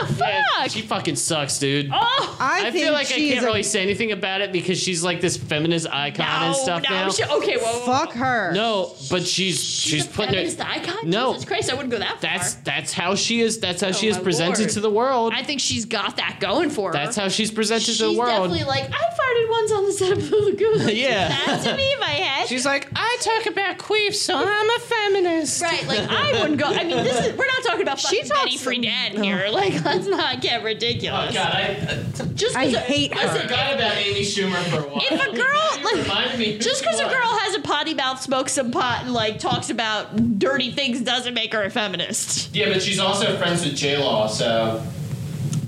[0.00, 1.90] What the Yeah, she fucking sucks, dude.
[1.92, 2.36] oh.
[2.40, 4.78] I, I think feel like I she can't a- really say anything about it because
[4.80, 7.10] she's like this feminist icon and stuff no, now.
[7.10, 8.52] She, okay, well, Fuck her.
[8.52, 10.66] no, but she's She's, she's, a putting feminist it.
[10.66, 11.10] icon.
[11.10, 11.32] No.
[11.32, 12.62] Jesus Christ, I wouldn't go that That's far.
[12.64, 13.58] that's that's how she is.
[13.60, 14.70] That's how Oh, she is my presented Lord.
[14.70, 15.32] to the world.
[15.34, 16.92] I think she's got that going for her.
[16.92, 18.50] That's how she's presented She's to the world.
[18.50, 20.84] She's definitely like I farted once on the set of Blue Lagoon.
[20.86, 21.28] Like, Yeah.
[21.46, 22.48] that's to me in my head.
[22.48, 25.60] She's like, I talk about queefs, so I'm a feminist.
[25.62, 26.66] Right, like I wouldn't go.
[26.66, 29.46] I mean, this is we're not talking about She fucking Betty talks- Friedan here.
[29.58, 31.30] Like, let's not get ridiculous.
[31.30, 33.40] Oh God, I, uh, Just I 'cause a- hate I her.
[33.40, 35.02] forgot about Amy Schumer for a while.
[35.02, 38.52] If a girl, like, reminded me Just because a girl has a potty mouth, smokes
[38.52, 42.54] some pot, and like talks about dirty things, doesn't make her a feminist.
[42.54, 44.80] Yeah, but she's also friends with J Law, so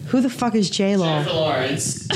[0.09, 1.19] Who the fuck is J Law?
[1.23, 2.07] Jennifer Lawrence.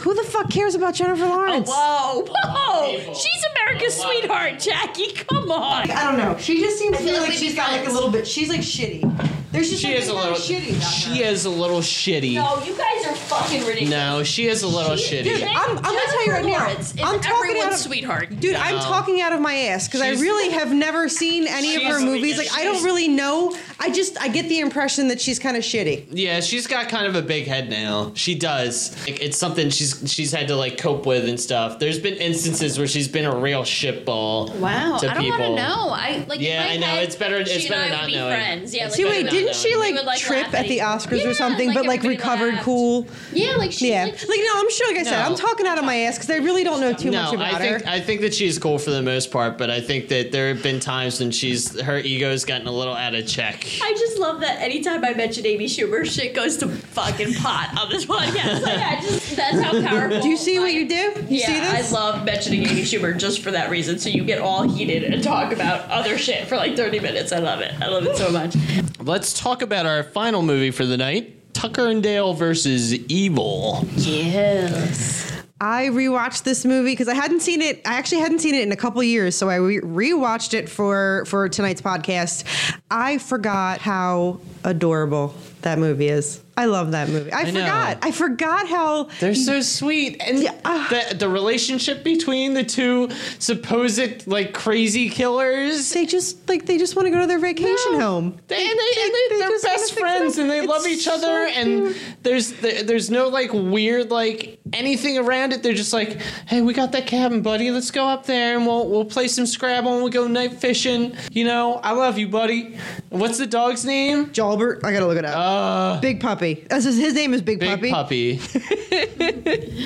[0.00, 1.68] Who the fuck cares about Jennifer oh, Lawrence?
[1.70, 2.96] Whoa, whoa!
[2.98, 3.14] people.
[3.14, 5.12] She's America's A lot of sweetheart, Jackie.
[5.12, 5.90] Come on.
[5.90, 6.36] I don't know.
[6.38, 8.26] She just seems to feel like like we'd got like a little bit.
[8.26, 9.38] She's like shitty.
[9.52, 10.34] There's just She something is a little.
[10.34, 11.24] shitty about She her.
[11.30, 12.34] is a little shitty.
[12.34, 13.90] No, you guys are fucking ridiculous.
[13.90, 15.24] No, she is a little shitty.
[15.24, 17.78] Dude, I'm- I'm gonna tell you right now, Lawrence is I'm talking everyone's out of-
[17.78, 18.40] sweetheart.
[18.40, 18.80] Dude, I'm No.
[18.80, 22.00] talking out of my ass because I She's- really have never seen any of her
[22.00, 22.38] movies.
[22.38, 23.54] Like, I don't really know.
[23.84, 26.06] I just I get the impression that she's kind of shitty.
[26.10, 28.12] Yeah, she's got kind of a big head now.
[28.14, 28.96] She does.
[29.06, 31.78] Like, it's something she's she's had to like cope with and stuff.
[31.80, 34.54] There's been instances where she's been a real shitball.
[34.60, 35.56] Wow, to I don't want to people.
[35.56, 35.88] know.
[35.90, 36.40] I like.
[36.40, 38.34] Yeah, my I know, head, it's better- She it's and better I not be knowing.
[38.36, 38.74] friends.
[38.74, 38.86] Yeah.
[38.86, 41.30] It's like, See, wait, didn't she like, would, like, trip at at the Oscars Yeah,
[41.30, 42.64] or something, like, but like recovered laughed.
[42.64, 43.06] cool?
[43.32, 43.90] Yeah, like she.
[43.90, 44.88] Yeah, Like, like no, I'm sure.
[44.92, 45.30] Like I said, No.
[45.30, 47.54] I'm talking out of my ass because I really don't know too no, much about
[47.54, 47.88] I think her.
[47.90, 50.62] I think that she's cool for the most part, but I think that there have
[50.62, 53.64] been times when she's her ego's gotten a little out of check.
[53.80, 57.88] I just love that anytime I mention Amy Schumer, shit goes to fucking pot on
[57.90, 58.62] this podcast.
[58.62, 60.20] Like, I just, that's how powerful.
[60.20, 60.94] do you see my- what you do?
[60.94, 61.92] You yeah, see this?
[61.92, 63.98] I love mentioning Amy Schumer just for that reason.
[63.98, 67.32] So you get all heated and talk about other shit for like 30 minutes.
[67.32, 67.72] I love it.
[67.80, 68.54] I love it so much.
[69.00, 73.86] Let's talk about our final movie for the night: Tucker and Dale versus Evil.
[73.96, 75.31] Yes.
[75.62, 77.82] I rewatched this movie because I hadn't seen it.
[77.86, 81.24] I actually hadn't seen it in a couple years, so I re- rewatched it for
[81.26, 82.42] for tonight's podcast.
[82.90, 86.42] I forgot how adorable that movie is.
[86.56, 87.32] I love that movie.
[87.32, 87.60] I, I know.
[87.60, 87.98] forgot.
[88.02, 94.52] I forgot how They're so sweet, and the the relationship between the two supposed like
[94.52, 95.92] crazy killers.
[95.92, 98.38] they just like they just want to go to their vacation home.
[98.48, 101.14] They, and they, and they, they they're best friends and they It's love each so
[101.14, 106.20] other and there's there- there's no like weird like anything around it they're just like
[106.46, 109.44] hey we got that cabin buddy let's go up there and we'll we'll play some
[109.46, 112.76] scrabble and we'll go night fishing you know I love you buddy
[113.10, 115.36] what's the dog's name Jalbert, I gotta look it up.
[115.36, 116.41] uh Big Puppy.
[116.68, 118.38] That's his, his name is Big, Big Puppy.
[118.38, 118.40] puppy.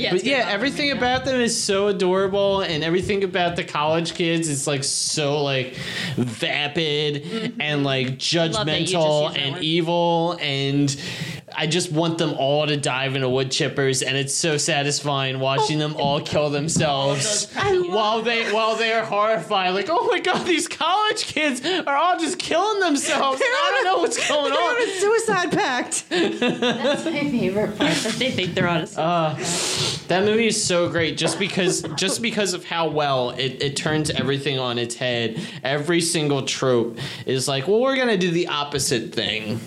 [0.00, 0.52] Yeah, But it's yeah, good.
[0.54, 5.42] everything about them is so adorable, and everything about the college kids is like so
[5.42, 5.74] like
[6.16, 7.60] vapid mm-hmm.
[7.60, 8.16] and like Love
[8.66, 9.62] that you just judgmental and word.
[9.62, 10.96] evil, and
[11.56, 15.78] I just want them all to dive into wood chippers, and it's so satisfying watching
[15.78, 20.68] them all kill themselves while they while they are horrified, like oh my god, these
[20.68, 23.40] college kids are all just killing themselves.
[23.40, 24.82] and I don't know what's going They're on on.
[24.88, 26.08] a suicide pact.
[26.08, 27.94] That's my favorite part.
[27.94, 31.82] That they think they're on a suicide Uh, That movie is so great just because
[31.96, 35.40] just because of how well it, it turns everything on its head.
[35.62, 39.60] Every single trope is like, well, we're gonna do the opposite thing.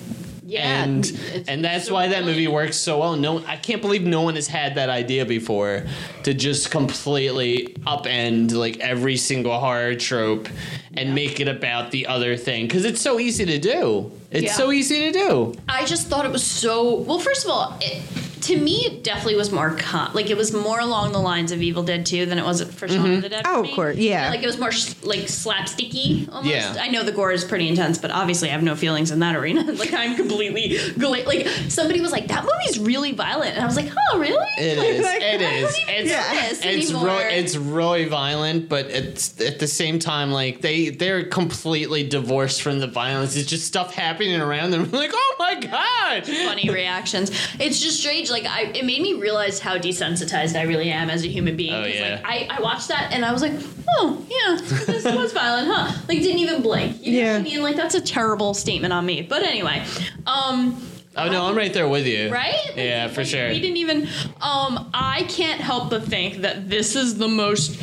[0.54, 3.16] Yeah, and it's and that's so why that movie works so well.
[3.16, 5.86] No, I can't believe no one has had that idea before
[6.24, 10.48] to just completely upend like every single horror trope
[10.96, 14.12] and make it about the other thing because it's so easy to do.
[14.32, 14.54] It's Yeah.
[14.54, 15.54] so easy to do.
[15.68, 17.20] I just thought it was so well.
[17.20, 18.02] First of all, it,
[18.44, 21.62] to me, it definitely was more con- like it was more along the lines of
[21.62, 23.22] Evil Dead 2 than it was for Shaun of mm-hmm.
[23.22, 23.46] the Dead.
[23.46, 24.30] Oh, for Oh, of course, yeah.
[24.30, 26.54] Like it was more sh- like slapsticky almost.
[26.54, 26.76] Yeah.
[26.80, 29.36] I know the gore is pretty intense, but obviously I have no feelings in that
[29.36, 29.64] arena.
[29.74, 33.76] like I'm completely gla- like somebody was like that movie's really violent, and I was
[33.76, 34.48] like, oh really?
[34.58, 35.04] It Like, is.
[35.06, 35.62] like, It I is.
[35.74, 37.06] don't even It's know this it's anymore.
[37.08, 42.62] really it's really violent, but it's at the same time like they they're completely divorced
[42.62, 43.36] from the violence.
[43.36, 44.92] It's just stuff happening around them.
[44.92, 46.26] like, oh my god!
[46.26, 47.32] funny reactions.
[47.60, 48.30] It's just strange.
[48.34, 51.74] Like I, it made me realize how desensitized I really am as a human being.
[51.74, 52.20] Oh, 'Cause, yeah.
[52.22, 53.54] Like I, I watched that and I was like,
[53.98, 55.92] oh yeah, this was violent, huh?
[56.10, 56.98] Like didn't even blink.
[57.06, 57.38] You know what Yeah.
[57.38, 57.62] I mean?
[57.64, 59.22] Like that's a terrible statement on me.
[59.22, 59.86] But anyway,
[60.28, 62.32] um, Oh no, I'm right there with you.
[62.32, 62.56] right?
[62.70, 63.48] Like, Yeah, for like, sure.
[63.50, 64.08] We didn't even.
[64.42, 67.74] Um, I can't help but think that this is the most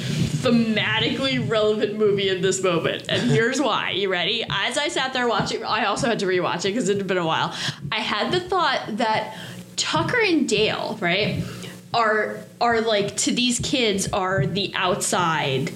[0.60, 3.90] thematically relevant movie in this moment, and here's why.
[3.90, 4.44] You ready?
[4.50, 7.18] As I sat there watching, I also had to rewatch it because it had been
[7.18, 7.54] a while.
[7.92, 9.36] I had the thought that
[9.80, 11.42] Tucker and Dale, right,
[11.92, 15.70] are are like to these kids are the outside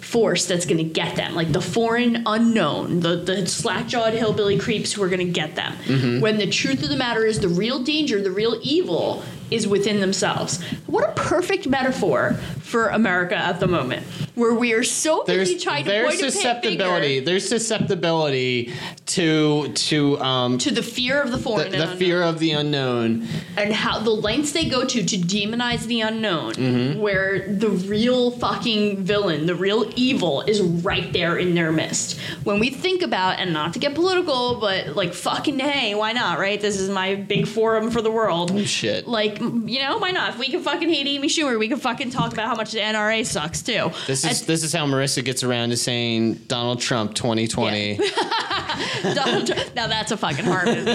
[0.00, 4.58] force that's going to get them, like the foreign unknown, the, the slack jawed hillbilly
[4.58, 5.72] creeps who are going to get them.
[5.84, 6.20] Mm-hmm.
[6.20, 10.00] When the truth of the matter is, the real danger, the real evil is within
[10.00, 10.62] themselves.
[10.86, 15.62] What a perfect metaphor for America at the moment, where we are so busy There's
[15.62, 17.20] trying to there's susceptibility.
[17.20, 18.72] There's susceptibility
[19.14, 22.52] to to um to the fear of the the, foreign the and fear of the
[22.52, 23.26] unknown.
[23.56, 27.00] and how the lengths they go to to demonize the unknown, Mm-hmm.
[27.00, 32.18] where the real fucking villain, the real evil, is right there in their midst.
[32.44, 36.38] When we think about, and not to get political, but like fucking hey, why not,
[36.38, 36.60] right?
[36.60, 38.50] This is my big forum for the world.
[38.52, 39.06] Oh, shit.
[39.06, 40.30] Like, you know, why not?
[40.30, 42.78] If we can fucking hate Amy Schumer, we can fucking talk about how much the
[42.80, 43.90] NRA sucks too.
[44.06, 47.98] This is At- this is how Marissa gets around to saying Donald Trump 2020.
[49.14, 49.74] Donald Trump.
[49.74, 50.90] Now that's a fucking horror movie.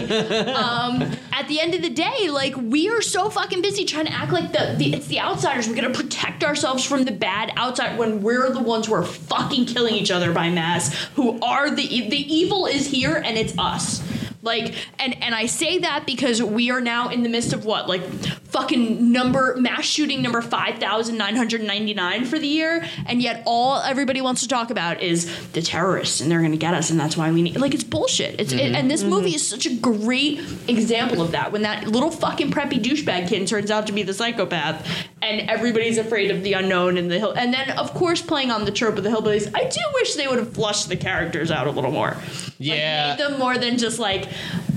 [0.51, 1.01] Um,
[1.31, 4.31] at the end of the day, like we are so fucking busy trying to act
[4.31, 5.67] like the, the it's the outsiders.
[5.67, 9.65] We're gonna protect ourselves from the bad outside when we're the ones who are fucking
[9.65, 10.93] killing each other by mass.
[11.15, 14.01] Who are the the evil is here and it's us.
[14.47, 17.87] Like and and I say that because we are now in the midst of what
[17.87, 18.01] like
[18.47, 23.21] fucking number mass shooting number five thousand nine hundred ninety nine for the year, and
[23.21, 26.89] yet all everybody wants to talk about is the terrorists and they're gonna get us,
[26.89, 28.39] and that's why we need like it's bullshit.
[28.39, 29.09] It's it, and this mm-hmm.
[29.09, 31.51] movie is such a great example of that.
[31.51, 34.87] When that little fucking preppy douchebag kid turns out to be the psychopath,
[35.21, 38.63] and everybody's afraid of the unknown and the hill, and then of course playing on
[38.63, 39.53] the trope of the hillbillies.
[39.53, 42.15] I do wish they would have flushed the characters out a little more.
[42.59, 43.09] Yeah.
[43.09, 44.27] Like, made them more than just like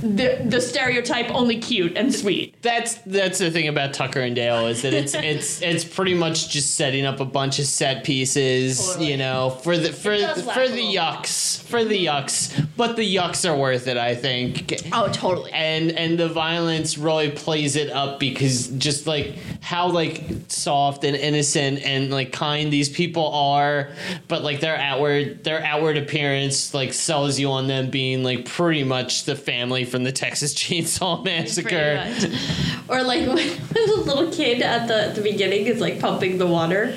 [0.02, 2.54] the the stereotype only cute and sweet.
[2.62, 6.48] That's that's the thing about Tucker and Dale is that it's it's it's pretty much
[6.50, 9.10] just setting up a bunch of set pieces, Totally.
[9.10, 13.56] you know, for the for for the yucks, for the yucks, but the yucks are
[13.56, 14.74] worth it, I think.
[14.92, 15.52] Oh, totally.
[15.52, 21.16] And and the violence really plays it up because just like how like soft and
[21.16, 23.90] innocent and like kind these people are,
[24.28, 28.84] but like their outward their outward appearance like sells you on them being like pretty
[28.84, 32.04] much the family from the Texas Chainsaw Massacre.
[32.88, 33.36] Or like when,
[33.72, 36.94] when the little kid at the, the beginning is like pumping the water.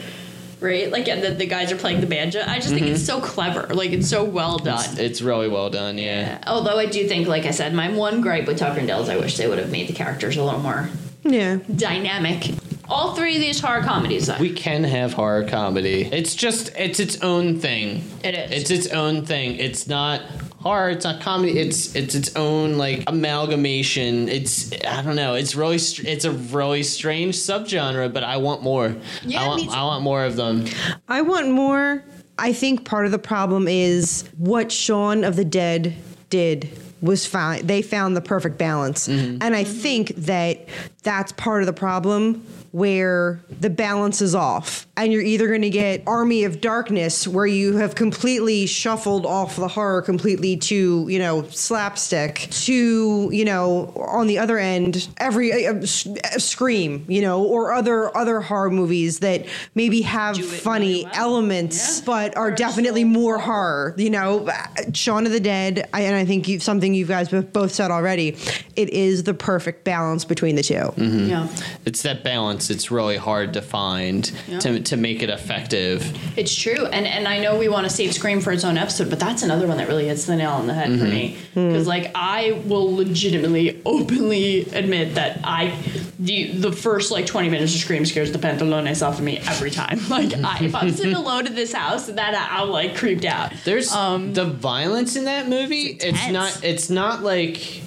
[0.60, 0.92] right?
[0.92, 2.44] Like, and the, the guys are playing the banjo.
[2.46, 3.22] I just think it's mm-hmm.
[3.22, 3.74] so clever.
[3.74, 4.98] Like, it's so well done.
[4.98, 5.98] It's really well done.
[5.98, 6.42] Yeah.
[6.48, 9.10] Although I do think, like I said, my one gripe with Tucker and Dale is
[9.10, 10.90] I wish they would have made the characters a little more
[11.24, 11.58] Yeah.
[11.76, 12.52] dynamic.
[12.90, 14.38] All three of these horror comedies, though.
[14.40, 16.04] We can have horror comedy.
[16.12, 18.04] It's just it's its own thing.
[18.24, 18.52] It is.
[18.52, 19.56] It's its own thing.
[19.58, 20.22] It's not
[20.64, 20.90] horror.
[20.90, 21.60] It's not comedy.
[21.60, 24.30] It's it's its own like amalgamation.
[24.30, 25.36] It's I don't know.
[25.36, 28.96] It's really str- it's a really strange subgenre, but I want more.
[29.24, 29.74] Yeah, I want me too.
[29.74, 30.66] I want more of them.
[31.08, 32.04] I want more.
[32.40, 35.94] I think part of the problem is what Shaun of the Dead
[36.30, 36.70] did
[37.02, 37.68] was fine.
[37.68, 39.08] They found the perfect balance.
[39.08, 39.40] Mm-hmm.
[39.42, 40.68] And I think that
[41.04, 44.88] that's part of the problem where the balance is off.
[44.98, 49.56] And you're either going to get Army of Darkness where you have completely shuffled off
[49.58, 55.68] the horror completely to, you know, slapstick to, you know, on the other end every
[55.68, 59.46] uh, uh, Scream, you know, or other other horror movies that
[59.76, 63.94] maybe have funny elements but are definitely more horror.
[63.98, 64.50] You know,
[64.94, 67.92] Shaun of the Dead, I, and I think you something you guys both both said
[67.92, 68.36] already.
[68.76, 70.64] It is the perfect balance between the
[70.96, 71.30] 2 Mm-hmm.
[71.30, 71.48] yeah.
[71.86, 72.70] It's that balance.
[72.70, 74.24] It's really hard to find
[74.62, 76.04] to to make it effective.
[76.38, 79.10] It's true, and and I know we want to save Scream for its own episode,
[79.10, 81.38] but that's another one that really hits the nail on the head for me.
[81.54, 85.78] Because like I will legitimately, openly admit that I
[86.20, 89.72] the the first like twenty minutes of Scream scares the pantalones off of me every
[89.72, 90.00] time.
[90.14, 93.52] Like I, if I'm sitting alone in this house, that I'm like creeped out.
[93.66, 95.88] There's um, the violence in that movie.
[95.88, 96.32] It's, intense.
[96.34, 96.64] not.
[96.64, 97.82] It's not like.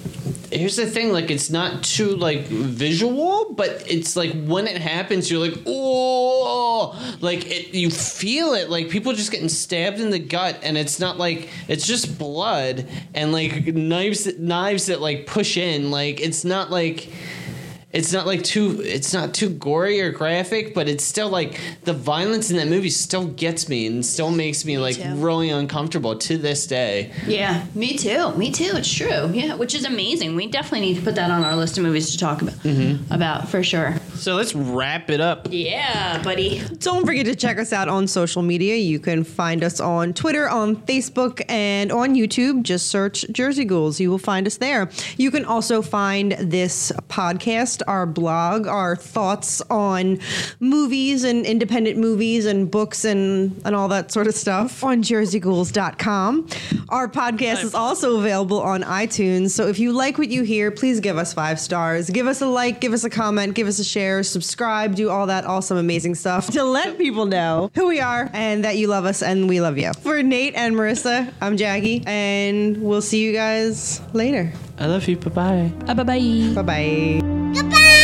[0.51, 1.11] Here's the thing.
[1.11, 7.17] Like, it's not too like visual, but it's like when it happens, you're like, oh,
[7.21, 7.73] like it.
[7.73, 8.69] You feel it.
[8.69, 12.87] Like people just getting stabbed in the gut, and it's not like it's just blood
[13.13, 15.91] and like knives, knives that like push in.
[15.91, 17.09] Like it's not like
[17.97, 21.93] it's not like too it's not too gory or graphic but it's still like the
[21.93, 25.15] violence in that movie still gets me and still makes me like too.
[25.15, 28.31] really uncomfortable to this day Yeah, me too.
[28.35, 28.71] Me too.
[28.75, 29.31] It's true.
[29.33, 30.35] Yeah, which is amazing.
[30.35, 32.55] We definitely need to put that on our list of movies to talk about.
[32.55, 33.11] Mm-hmm.
[33.13, 33.95] About for sure.
[34.17, 36.61] So let's wrap it up Yeah, buddy.
[36.79, 38.75] Don't forget to check us out on social media.
[38.75, 42.63] You can find us on Twitter, on Facebook, and on YouTube.
[42.63, 43.99] Just search Jersey Ghouls.
[43.99, 44.89] You will find us there.
[45.17, 50.19] You can also find this podcast, our blog, our thoughts on
[50.59, 56.47] movies and independent movies and books and, and all that sort of stuff on jerseyghouls.com.
[56.89, 59.51] Our podcast is also available on iTunes.
[59.51, 62.09] So if you like what you hear, please give us five stars.
[62.09, 65.27] Give us a like, give us a comment, give us a share, subscribe, do all
[65.27, 69.05] that awesome, amazing stuff to let people know who we are and that you love
[69.05, 69.91] us and we love you.
[70.01, 74.51] For Nate and Marissa, I'm Jackie, and we'll see you guys later.
[74.79, 76.03] i love you bye-bye bye bye.
[76.53, 77.21] Bye bye.
[77.53, 77.97] Bye bye.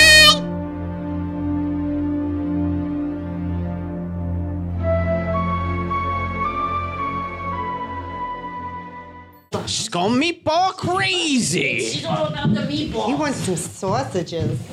[9.66, 13.07] She's going meatball crazy She's all about the meatball.
[13.07, 14.72] He wants some sausages.